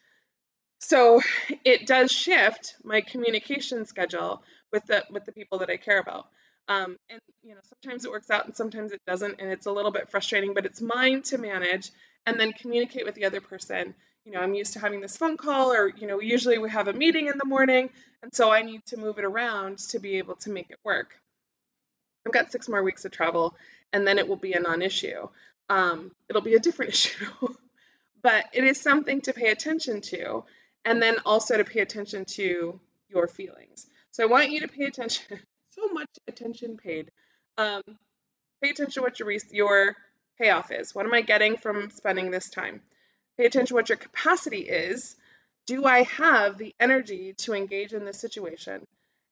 So 0.78 1.20
it 1.64 1.87
does 1.87 2.11
shift 2.11 2.76
my 2.85 3.00
communication 3.00 3.87
schedule 3.87 4.42
with 4.72 4.87
the 4.87 5.04
with 5.11 5.24
the 5.24 5.33
people 5.33 5.59
that 5.59 5.70
I 5.70 5.76
care 5.76 5.98
about. 6.00 6.26
Um, 6.68 6.98
and 7.09 7.20
you 7.42 7.54
know, 7.54 7.61
sometimes 7.83 8.04
it 8.04 8.11
works 8.11 8.30
out 8.30 8.46
and 8.46 8.56
sometimes 8.56 8.92
it 8.92 9.00
doesn't, 9.06 9.40
and 9.40 9.50
it's 9.50 9.66
a 9.66 9.72
little 9.72 9.90
bit 9.90 10.11
frustrating. 10.11 10.54
But 10.54 10.66
it's 10.66 10.80
mine 10.80 11.22
to 11.22 11.38
manage 11.38 11.90
and 12.26 12.38
then 12.38 12.52
communicate 12.52 13.04
with 13.04 13.14
the 13.14 13.24
other 13.24 13.40
person. 13.40 13.94
You 14.24 14.33
know, 14.33 14.40
I'm 14.40 14.54
used 14.54 14.74
to 14.74 14.80
having 14.80 15.00
this 15.00 15.16
phone 15.16 15.37
call, 15.37 15.72
or 15.72 15.88
you 15.88 16.06
know, 16.06 16.20
usually 16.20 16.59
we 16.59 16.70
have 16.70 16.88
a 16.88 16.92
meeting 16.92 17.28
in 17.28 17.38
the 17.38 17.46
morning, 17.46 17.90
and 18.22 18.33
so 18.35 18.50
I 18.50 18.62
need 18.62 18.85
to 18.87 18.96
move 18.96 19.18
it 19.18 19.24
around 19.24 19.78
to 19.90 19.98
be 19.98 20.18
able 20.18 20.37
to 20.37 20.50
make 20.50 20.70
it 20.70 20.78
work. 20.85 21.14
I've 22.26 22.33
got 22.33 22.52
six 22.52 22.68
more 22.68 22.83
weeks 22.83 23.04
of 23.04 23.12
travel, 23.12 23.54
and 23.92 24.06
then 24.06 24.18
it 24.18 24.28
will 24.28 24.37
be 24.37 24.52
a 24.52 24.61
non-issue. 24.61 25.28
Um, 25.70 26.12
it'll 26.28 26.42
be 26.42 26.54
a 26.54 26.61
different 26.61 26.90
issue, 26.94 27.24
but 28.22 28.44
it 28.52 28.64
is 28.64 28.80
something 28.80 29.22
to 29.22 29.33
pay 29.33 29.50
attention 29.50 30.02
to, 30.02 30.44
and 30.85 31.02
then 31.02 31.16
also 31.24 31.56
to 31.56 31.64
pay 31.64 31.80
attention 31.80 32.26
to 32.26 32.78
your 33.09 33.26
feelings. 33.26 33.87
So 34.12 34.25
I 34.25 34.27
want 34.27 34.51
you 34.51 34.61
to 34.61 34.68
pay 34.68 34.85
attention. 34.85 35.25
so 35.70 35.88
much 35.92 36.09
attention 36.27 36.77
paid. 36.77 37.11
Um, 37.57 37.83
pay 38.62 38.70
attention 38.70 38.92
to 38.94 39.03
what 39.03 39.18
your 39.20 39.33
your 39.51 39.96
payoff 40.38 40.73
is. 40.73 40.94
What 40.94 41.07
am 41.07 41.14
I 41.14 41.20
getting 41.20 41.57
from 41.57 41.90
spending 41.90 42.31
this 42.31 42.51
time? 42.51 42.83
Pay 43.38 43.46
attention 43.46 43.68
to 43.68 43.75
what 43.75 43.88
your 43.88 43.99
capacity 43.99 44.61
is. 44.61 45.16
Do 45.66 45.85
I 45.85 46.03
have 46.03 46.59
the 46.59 46.75
energy 46.81 47.35
to 47.38 47.55
engage 47.55 47.92
in 47.92 48.05
this 48.05 48.20
situation? 48.20 48.85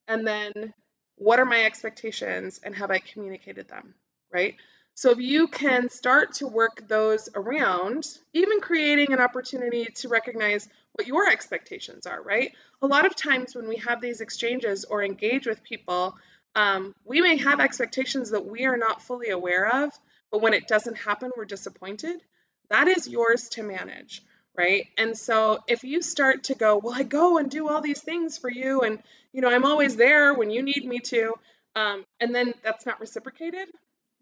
And 0.06 0.26
then 0.26 0.74
what 1.16 1.40
are 1.40 1.44
my 1.44 1.64
expectations 1.64 2.60
and 2.62 2.74
have 2.76 2.90
I 2.90 2.98
communicated 2.98 3.68
them? 3.68 3.94
Right? 4.32 4.56
So 4.98 5.12
if 5.12 5.18
you 5.20 5.46
can 5.46 5.90
start 5.90 6.32
to 6.38 6.48
work 6.48 6.88
those 6.88 7.28
around, 7.32 8.04
even 8.32 8.60
creating 8.60 9.12
an 9.12 9.20
opportunity 9.20 9.84
to 9.84 10.08
recognize 10.08 10.68
what 10.94 11.06
your 11.06 11.30
expectations 11.30 12.04
are, 12.04 12.20
right? 12.20 12.50
A 12.82 12.88
lot 12.88 13.06
of 13.06 13.14
times 13.14 13.54
when 13.54 13.68
we 13.68 13.76
have 13.76 14.00
these 14.00 14.20
exchanges 14.20 14.84
or 14.84 15.04
engage 15.04 15.46
with 15.46 15.62
people, 15.62 16.16
um, 16.56 16.96
we 17.04 17.20
may 17.20 17.36
have 17.36 17.60
expectations 17.60 18.30
that 18.30 18.44
we 18.44 18.66
are 18.66 18.76
not 18.76 19.00
fully 19.00 19.28
aware 19.28 19.84
of, 19.84 19.92
but 20.32 20.42
when 20.42 20.52
it 20.52 20.66
doesn't 20.66 20.98
happen, 20.98 21.30
we're 21.36 21.44
disappointed. 21.44 22.20
That 22.68 22.88
is 22.88 23.06
yours 23.06 23.50
to 23.50 23.62
manage, 23.62 24.24
right? 24.56 24.88
And 24.98 25.16
so 25.16 25.60
if 25.68 25.84
you 25.84 26.02
start 26.02 26.42
to 26.44 26.56
go, 26.56 26.76
well, 26.76 26.94
I 26.96 27.04
go 27.04 27.38
and 27.38 27.48
do 27.48 27.68
all 27.68 27.80
these 27.80 28.02
things 28.02 28.36
for 28.36 28.50
you, 28.50 28.80
and 28.80 29.00
you 29.32 29.42
know, 29.42 29.48
I'm 29.48 29.64
always 29.64 29.94
there 29.94 30.34
when 30.34 30.50
you 30.50 30.60
need 30.60 30.84
me 30.84 30.98
to, 30.98 31.34
um, 31.76 32.04
and 32.18 32.34
then 32.34 32.52
that's 32.64 32.84
not 32.84 32.98
reciprocated, 32.98 33.68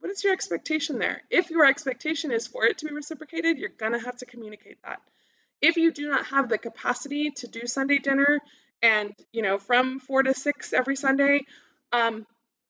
what 0.01 0.11
is 0.11 0.23
your 0.23 0.33
expectation 0.33 0.99
there? 0.99 1.23
If 1.31 1.51
your 1.51 1.65
expectation 1.67 2.33
is 2.33 2.47
for 2.47 2.65
it 2.65 2.79
to 2.79 2.87
be 2.87 2.95
reciprocated, 2.95 3.59
you're 3.59 3.71
gonna 3.71 3.99
have 3.99 4.17
to 4.19 4.27
communicate 4.27 4.79
that 4.83 5.01
if 5.61 5.77
you 5.77 5.91
do 5.91 6.09
not 6.09 6.27
have 6.27 6.49
the 6.49 6.59
capacity 6.59 7.31
to 7.31 7.49
do 7.49 7.67
Sunday 7.67 7.99
dinner 7.99 8.41
and, 8.83 9.15
you 9.33 9.43
know, 9.43 9.59
from 9.59 10.01
four 10.01 10.23
to 10.23 10.35
six 10.35 10.73
every 10.73 10.97
Sunday, 10.97 11.47
um, 11.93 12.27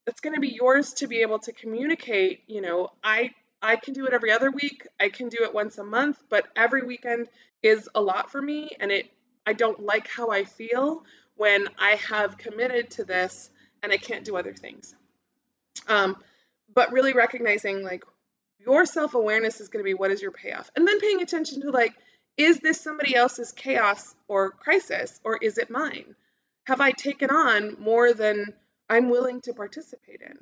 it's 0.06 0.20
going 0.20 0.34
to 0.34 0.40
be 0.40 0.48
yours 0.48 0.94
to 0.94 1.08
be 1.08 1.22
able 1.22 1.40
to 1.40 1.52
communicate, 1.52 2.42
you 2.46 2.60
know, 2.60 2.90
I 3.02 3.30
I 3.62 3.76
can 3.76 3.94
do 3.94 4.06
it 4.06 4.12
every 4.12 4.30
other 4.30 4.50
week. 4.50 4.86
I 5.00 5.08
can 5.08 5.28
do 5.28 5.38
it 5.40 5.52
once 5.52 5.78
a 5.78 5.82
month, 5.82 6.22
but 6.28 6.46
every 6.54 6.82
weekend 6.86 7.28
is 7.62 7.88
a 7.94 8.00
lot 8.00 8.30
for 8.30 8.40
me 8.40 8.70
and 8.78 8.92
it 8.92 9.10
I 9.46 9.54
don't 9.54 9.80
like 9.80 10.08
how 10.08 10.30
I 10.30 10.44
feel 10.44 11.04
when 11.36 11.66
I 11.78 11.96
have 11.96 12.38
committed 12.38 12.90
to 12.92 13.04
this 13.04 13.50
and 13.82 13.92
I 13.92 13.96
can't 13.96 14.24
do 14.24 14.36
other 14.36 14.52
things. 14.52 14.94
Um, 15.88 16.16
but 16.74 16.92
really 16.92 17.12
recognizing 17.12 17.82
like 17.82 18.04
your 18.58 18.86
self-awareness 18.86 19.60
is 19.60 19.68
going 19.68 19.84
to 19.84 19.88
be 19.88 19.94
what 19.94 20.10
is 20.10 20.22
your 20.22 20.32
payoff 20.32 20.70
and 20.76 20.86
then 20.86 21.00
paying 21.00 21.22
attention 21.22 21.60
to 21.62 21.70
like 21.70 21.94
is 22.36 22.60
this 22.60 22.80
somebody 22.80 23.14
else's 23.14 23.52
chaos 23.52 24.14
or 24.28 24.50
crisis, 24.50 25.18
or 25.24 25.38
is 25.40 25.56
it 25.56 25.70
mine? 25.70 26.14
Have 26.66 26.80
I 26.80 26.90
taken 26.90 27.30
on 27.30 27.76
more 27.80 28.12
than 28.12 28.52
I'm 28.90 29.08
willing 29.08 29.40
to 29.42 29.54
participate 29.54 30.20
in? 30.20 30.36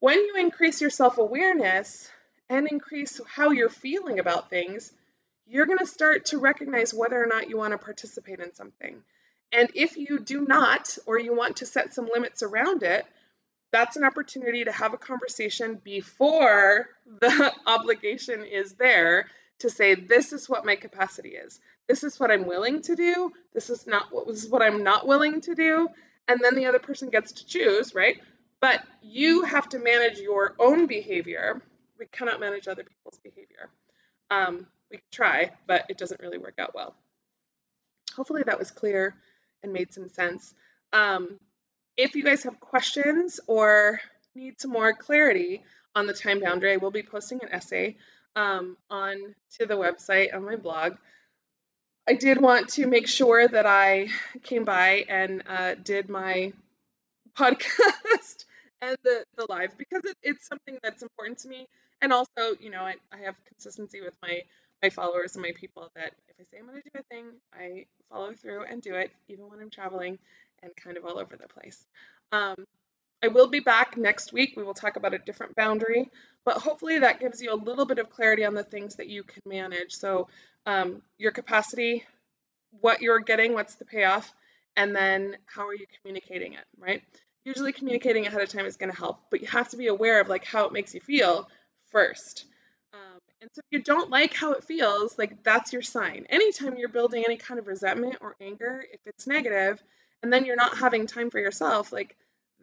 When 0.00 0.18
you 0.18 0.36
increase 0.36 0.80
your 0.80 0.90
self 0.90 1.16
awareness 1.18 2.10
and 2.50 2.68
increase 2.68 3.20
how 3.26 3.50
you're 3.50 3.70
feeling 3.70 4.18
about 4.18 4.50
things, 4.50 4.92
you're 5.46 5.66
going 5.66 5.78
to 5.78 5.86
start 5.86 6.26
to 6.26 6.38
recognize 6.38 6.92
whether 6.92 7.22
or 7.22 7.26
not 7.26 7.48
you 7.48 7.56
want 7.56 7.72
to 7.72 7.78
participate 7.78 8.40
in 8.40 8.54
something. 8.54 9.02
And 9.52 9.70
if 9.74 9.96
you 9.96 10.18
do 10.18 10.42
not, 10.42 10.98
or 11.06 11.18
you 11.18 11.34
want 11.34 11.56
to 11.56 11.66
set 11.66 11.94
some 11.94 12.10
limits 12.12 12.42
around 12.42 12.82
it, 12.82 13.06
that's 13.76 13.96
an 13.98 14.04
opportunity 14.04 14.64
to 14.64 14.72
have 14.72 14.94
a 14.94 14.96
conversation 14.96 15.78
before 15.84 16.88
the 17.20 17.52
obligation 17.66 18.42
is 18.42 18.72
there 18.72 19.26
to 19.58 19.68
say, 19.68 19.94
this 19.94 20.32
is 20.32 20.48
what 20.48 20.64
my 20.64 20.76
capacity 20.76 21.30
is. 21.30 21.60
This 21.86 22.02
is 22.02 22.18
what 22.18 22.30
I'm 22.30 22.46
willing 22.46 22.80
to 22.82 22.96
do. 22.96 23.32
This 23.52 23.68
is 23.68 23.86
not 23.86 24.06
what 24.10 24.30
is 24.30 24.48
what 24.48 24.62
I'm 24.62 24.82
not 24.82 25.06
willing 25.06 25.42
to 25.42 25.54
do. 25.54 25.88
And 26.26 26.40
then 26.42 26.54
the 26.54 26.64
other 26.64 26.78
person 26.78 27.10
gets 27.10 27.32
to 27.32 27.46
choose, 27.46 27.94
right? 27.94 28.16
But 28.62 28.82
you 29.02 29.42
have 29.42 29.68
to 29.68 29.78
manage 29.78 30.20
your 30.20 30.54
own 30.58 30.86
behavior. 30.86 31.60
We 31.98 32.06
cannot 32.06 32.40
manage 32.40 32.68
other 32.68 32.82
people's 32.82 33.18
behavior. 33.22 33.68
Um, 34.30 34.66
we 34.90 35.00
try, 35.12 35.50
but 35.66 35.84
it 35.90 35.98
doesn't 35.98 36.22
really 36.22 36.38
work 36.38 36.54
out 36.58 36.74
well. 36.74 36.94
Hopefully 38.16 38.42
that 38.46 38.58
was 38.58 38.70
clear 38.70 39.14
and 39.62 39.74
made 39.74 39.92
some 39.92 40.08
sense. 40.08 40.54
Um, 40.94 41.38
if 41.96 42.14
you 42.14 42.22
guys 42.22 42.42
have 42.44 42.60
questions 42.60 43.40
or 43.46 44.00
need 44.34 44.60
some 44.60 44.70
more 44.72 44.92
clarity 44.92 45.62
on 45.94 46.06
the 46.06 46.12
time 46.12 46.40
boundary, 46.40 46.74
I 46.74 46.76
will 46.76 46.90
be 46.90 47.02
posting 47.02 47.40
an 47.42 47.52
essay 47.52 47.96
um, 48.34 48.76
on 48.90 49.34
to 49.58 49.66
the 49.66 49.74
website 49.74 50.34
on 50.34 50.44
my 50.44 50.56
blog. 50.56 50.96
I 52.08 52.14
did 52.14 52.40
want 52.40 52.68
to 52.70 52.86
make 52.86 53.08
sure 53.08 53.48
that 53.48 53.66
I 53.66 54.08
came 54.44 54.64
by 54.64 55.04
and 55.08 55.42
uh, 55.48 55.74
did 55.74 56.08
my 56.08 56.52
podcast 57.36 58.44
and 58.80 58.96
the, 59.02 59.24
the 59.36 59.46
live 59.48 59.76
because 59.76 60.04
it, 60.04 60.16
it's 60.22 60.46
something 60.46 60.78
that's 60.82 61.02
important 61.02 61.38
to 61.38 61.48
me. 61.48 61.66
And 62.02 62.12
also, 62.12 62.54
you 62.60 62.70
know, 62.70 62.82
I, 62.82 62.94
I 63.12 63.18
have 63.24 63.34
consistency 63.46 64.00
with 64.02 64.14
my 64.22 64.42
my 64.82 64.90
followers 64.90 65.34
and 65.34 65.42
my 65.42 65.52
people 65.58 65.90
that 65.96 66.12
if 66.28 66.36
I 66.38 66.44
say 66.44 66.58
I'm 66.58 66.66
going 66.66 66.82
to 66.82 66.90
do 66.92 67.00
a 67.00 67.02
thing, 67.04 67.24
I 67.54 67.86
follow 68.10 68.34
through 68.34 68.64
and 68.64 68.82
do 68.82 68.94
it, 68.94 69.10
even 69.28 69.48
when 69.48 69.58
I'm 69.58 69.70
traveling 69.70 70.18
and 70.66 70.76
kind 70.76 70.96
of 70.96 71.04
all 71.04 71.18
over 71.18 71.36
the 71.36 71.48
place. 71.48 71.86
Um, 72.32 72.56
I 73.22 73.28
will 73.28 73.48
be 73.48 73.60
back 73.60 73.96
next 73.96 74.32
week. 74.32 74.54
We 74.56 74.62
will 74.62 74.74
talk 74.74 74.96
about 74.96 75.14
a 75.14 75.18
different 75.18 75.56
boundary, 75.56 76.10
but 76.44 76.58
hopefully 76.58 76.98
that 76.98 77.18
gives 77.20 77.40
you 77.40 77.52
a 77.52 77.56
little 77.56 77.86
bit 77.86 77.98
of 77.98 78.10
clarity 78.10 78.44
on 78.44 78.54
the 78.54 78.62
things 78.62 78.96
that 78.96 79.08
you 79.08 79.22
can 79.22 79.42
manage. 79.46 79.94
So, 79.94 80.28
um, 80.66 81.02
your 81.16 81.32
capacity, 81.32 82.04
what 82.80 83.00
you're 83.00 83.20
getting, 83.20 83.54
what's 83.54 83.76
the 83.76 83.84
payoff, 83.84 84.32
and 84.76 84.94
then 84.94 85.36
how 85.46 85.66
are 85.66 85.74
you 85.74 85.86
communicating 86.00 86.52
it, 86.52 86.64
right? 86.78 87.02
Usually, 87.44 87.72
communicating 87.72 88.26
ahead 88.26 88.42
of 88.42 88.48
time 88.48 88.66
is 88.66 88.76
going 88.76 88.90
to 88.90 88.96
help, 88.98 89.20
but 89.30 89.40
you 89.40 89.46
have 89.48 89.70
to 89.70 89.76
be 89.76 89.86
aware 89.86 90.20
of 90.20 90.28
like 90.28 90.44
how 90.44 90.66
it 90.66 90.72
makes 90.72 90.94
you 90.94 91.00
feel 91.00 91.48
first. 91.90 92.44
Um, 92.92 93.18
and 93.40 93.50
so, 93.54 93.60
if 93.60 93.78
you 93.78 93.82
don't 93.82 94.10
like 94.10 94.34
how 94.34 94.52
it 94.52 94.64
feels, 94.64 95.16
like 95.18 95.42
that's 95.42 95.72
your 95.72 95.82
sign. 95.82 96.26
Anytime 96.28 96.76
you're 96.76 96.88
building 96.90 97.24
any 97.26 97.38
kind 97.38 97.58
of 97.58 97.66
resentment 97.66 98.16
or 98.20 98.36
anger, 98.40 98.84
if 98.92 99.00
it's 99.06 99.26
negative, 99.26 99.82
and 100.26 100.32
then 100.32 100.44
you're 100.44 100.56
not 100.56 100.78
having 100.78 101.06
time 101.06 101.30
for 101.30 101.38
yourself, 101.38 101.92
like 101.92 102.16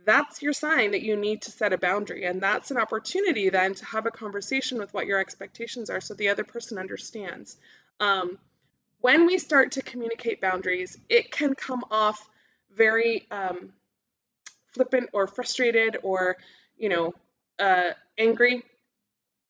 that's 0.05 0.41
your 0.41 0.51
sign 0.51 0.91
that 0.91 1.01
you 1.01 1.15
need 1.15 1.43
to 1.43 1.51
set 1.51 1.71
a 1.71 1.77
boundary. 1.77 2.25
And 2.25 2.41
that's 2.41 2.71
an 2.71 2.77
opportunity 2.77 3.47
then 3.47 3.73
to 3.75 3.85
have 3.85 4.05
a 4.05 4.11
conversation 4.11 4.79
with 4.79 4.93
what 4.93 5.05
your 5.05 5.17
expectations 5.17 5.89
are 5.89 6.01
so 6.01 6.13
the 6.13 6.27
other 6.27 6.43
person 6.43 6.77
understands. 6.77 7.55
Um, 8.01 8.37
when 8.99 9.25
we 9.25 9.37
start 9.37 9.71
to 9.73 9.81
communicate 9.81 10.41
boundaries, 10.41 10.97
it 11.07 11.31
can 11.31 11.55
come 11.55 11.85
off 11.89 12.29
very 12.75 13.27
um, 13.31 13.71
flippant 14.73 15.11
or 15.13 15.25
frustrated 15.25 15.95
or, 16.03 16.35
you 16.77 16.89
know, 16.89 17.13
uh, 17.59 17.91
angry. 18.17 18.65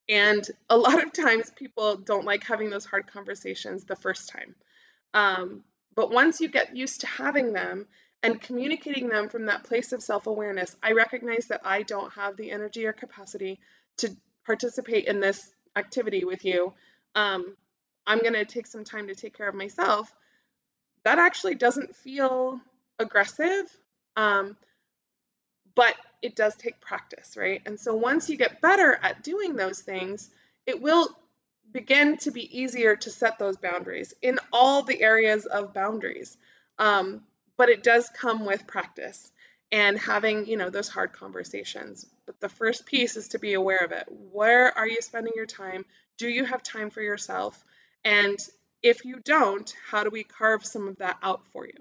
And 0.08 0.48
a 0.70 0.78
lot 0.78 1.04
of 1.04 1.14
times 1.14 1.50
people 1.50 1.96
don't 1.96 2.26
like 2.26 2.44
having 2.44 2.70
those 2.70 2.86
hard 2.86 3.08
conversations 3.08 3.86
the 3.86 3.96
first 3.96 4.30
time. 4.30 4.54
Um, 5.16 5.64
but 5.96 6.12
once 6.12 6.40
you 6.42 6.48
get 6.48 6.76
used 6.76 7.02
to 7.02 7.08
having 7.08 7.54
them 7.54 7.88
and 8.22 8.40
communicating 8.40 9.10
them 9.10 9.30
from 9.30 9.46
that 9.48 9.64
place 9.64 9.92
of 9.92 10.02
self 10.02 10.28
awareness, 10.28 10.76
I 10.82 10.94
recognize 10.94 11.48
that 11.48 11.62
I 11.66 11.84
don't 11.84 12.14
have 12.14 12.38
the 12.38 12.52
energy 12.52 12.86
or 12.86 12.94
capacity 12.94 13.60
to 13.98 14.16
participate 14.46 15.06
in 15.06 15.20
this 15.20 15.52
activity 15.76 16.24
with 16.26 16.46
you. 16.46 16.74
Um, 17.16 17.56
I'm 18.06 18.20
going 18.20 18.34
to 18.34 18.46
take 18.46 18.68
some 18.68 18.84
time 18.84 19.08
to 19.08 19.16
take 19.16 19.38
care 19.38 19.48
of 19.48 19.56
myself. 19.56 20.14
That 21.04 21.20
actually 21.20 21.56
doesn't 21.56 21.96
feel 21.96 22.60
aggressive, 23.00 23.66
um, 24.16 24.56
but 25.76 25.96
it 26.22 26.36
does 26.36 26.56
take 26.56 26.80
practice, 26.80 27.36
right? 27.36 27.62
And 27.66 27.80
so 27.80 27.96
once 27.96 28.30
you 28.30 28.38
get 28.38 28.62
better 28.62 28.98
at 29.02 29.24
doing 29.24 29.56
those 29.56 29.82
things, 29.82 30.30
it 30.66 30.82
will 30.82 31.10
begin 31.74 32.18
to 32.18 32.32
be 32.32 32.62
easier 32.62 32.96
to 32.96 33.10
set 33.10 33.40
those 33.40 33.58
boundaries 33.58 34.14
in 34.22 34.40
all 34.52 34.84
the 34.84 35.02
areas 35.02 35.46
of 35.46 35.74
boundaries. 35.74 36.38
Um, 36.80 37.24
but 37.58 37.70
it 37.70 37.84
does 37.84 38.10
come 38.10 38.46
with 38.46 38.68
practice 38.68 39.32
and 39.72 39.98
having, 39.98 40.46
you 40.46 40.56
know, 40.56 40.70
those 40.70 40.88
hard 40.88 41.14
conversations. 41.14 42.06
But 42.26 42.40
the 42.40 42.50
first 42.50 42.86
piece 42.86 43.18
is 43.18 43.30
to 43.30 43.40
be 43.40 43.54
aware 43.54 43.80
of 43.84 43.92
it. 43.92 44.06
Where 44.32 44.76
are 44.78 44.88
you 44.88 45.02
spending 45.02 45.34
your 45.36 45.48
time? 45.48 45.86
Do 46.18 46.30
you 46.30 46.46
have 46.46 46.64
time 46.64 46.92
for 46.92 47.02
yourself? 47.02 47.64
And 48.06 48.38
if 48.84 49.04
you 49.04 49.20
don't, 49.20 49.74
how 49.90 50.04
do 50.04 50.10
we 50.10 50.24
carve 50.24 50.66
some 50.66 50.88
of 50.88 50.98
that 50.98 51.18
out 51.24 51.48
for 51.52 51.66
you? 51.66 51.80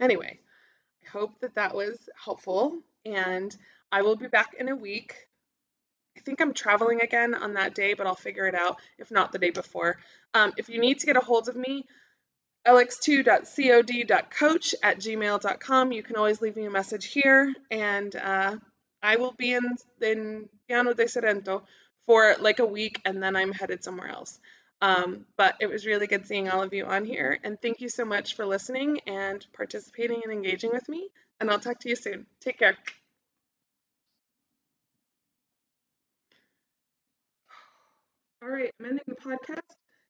Anyway, 0.00 0.38
I 1.04 1.10
hope 1.10 1.38
that 1.40 1.54
that 1.56 1.74
was 1.74 1.98
helpful 2.22 2.78
and 3.04 3.54
I 3.92 4.02
will 4.02 4.16
be 4.16 4.28
back 4.28 4.54
in 4.58 4.68
a 4.68 4.76
week 4.76 5.14
I 6.16 6.20
think 6.20 6.40
I'm 6.40 6.52
traveling 6.52 7.00
again 7.00 7.34
on 7.34 7.54
that 7.54 7.74
day, 7.74 7.94
but 7.94 8.06
I'll 8.06 8.14
figure 8.14 8.46
it 8.46 8.54
out, 8.54 8.78
if 8.98 9.10
not 9.10 9.32
the 9.32 9.38
day 9.38 9.50
before. 9.50 9.96
Um, 10.34 10.52
if 10.56 10.68
you 10.68 10.80
need 10.80 11.00
to 11.00 11.06
get 11.06 11.16
a 11.16 11.20
hold 11.20 11.48
of 11.48 11.56
me, 11.56 11.86
lx2.cod.coach 12.66 14.74
at 14.82 14.98
gmail.com. 14.98 15.92
You 15.92 16.02
can 16.02 16.16
always 16.16 16.42
leave 16.42 16.56
me 16.56 16.66
a 16.66 16.70
message 16.70 17.06
here, 17.06 17.54
and 17.70 18.14
uh, 18.16 18.56
I 19.02 19.16
will 19.16 19.32
be 19.32 19.54
in, 19.54 19.62
in 20.02 20.48
Piano 20.68 20.92
di 20.92 21.06
Sorrento 21.06 21.62
for 22.06 22.34
like 22.38 22.58
a 22.58 22.66
week, 22.66 23.00
and 23.04 23.22
then 23.22 23.36
I'm 23.36 23.52
headed 23.52 23.82
somewhere 23.82 24.08
else. 24.08 24.38
Um, 24.82 25.26
but 25.36 25.56
it 25.60 25.68
was 25.68 25.86
really 25.86 26.06
good 26.06 26.26
seeing 26.26 26.48
all 26.48 26.62
of 26.62 26.72
you 26.72 26.86
on 26.86 27.04
here, 27.04 27.38
and 27.44 27.60
thank 27.60 27.80
you 27.80 27.88
so 27.88 28.04
much 28.04 28.34
for 28.34 28.46
listening 28.46 29.00
and 29.06 29.44
participating 29.52 30.22
and 30.24 30.32
engaging 30.32 30.70
with 30.72 30.88
me, 30.88 31.08
and 31.38 31.50
I'll 31.50 31.60
talk 31.60 31.80
to 31.80 31.88
you 31.88 31.96
soon. 31.96 32.26
Take 32.40 32.58
care. 32.58 32.76
All 38.42 38.48
right, 38.48 38.70
I'm 38.80 38.86
ending 38.86 39.04
the 39.06 39.16
podcast. 39.16 39.60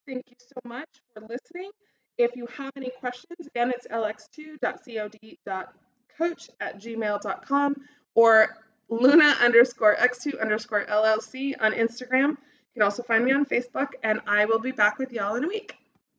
Thank 0.06 0.22
you 0.28 0.36
so 0.38 0.60
much 0.64 0.86
for 1.12 1.22
listening. 1.22 1.72
If 2.16 2.36
you 2.36 2.46
have 2.56 2.70
any 2.76 2.90
questions, 3.00 3.44
again, 3.44 3.72
it's 3.74 3.88
lx2.cod.coach 3.88 6.50
at 6.60 6.80
gmail.com 6.80 7.74
or 8.14 8.56
Luna 8.88 9.34
underscore 9.40 9.96
x2 9.96 10.40
underscore 10.40 10.86
LLC 10.86 11.54
on 11.60 11.72
Instagram. 11.72 12.28
You 12.30 12.74
can 12.74 12.82
also 12.82 13.02
find 13.02 13.24
me 13.24 13.32
on 13.32 13.46
Facebook, 13.46 13.88
and 14.04 14.20
I 14.28 14.44
will 14.44 14.60
be 14.60 14.70
back 14.70 14.98
with 14.98 15.12
y'all 15.12 15.34
in 15.34 15.42
a 15.44 15.48
week. 15.48 15.79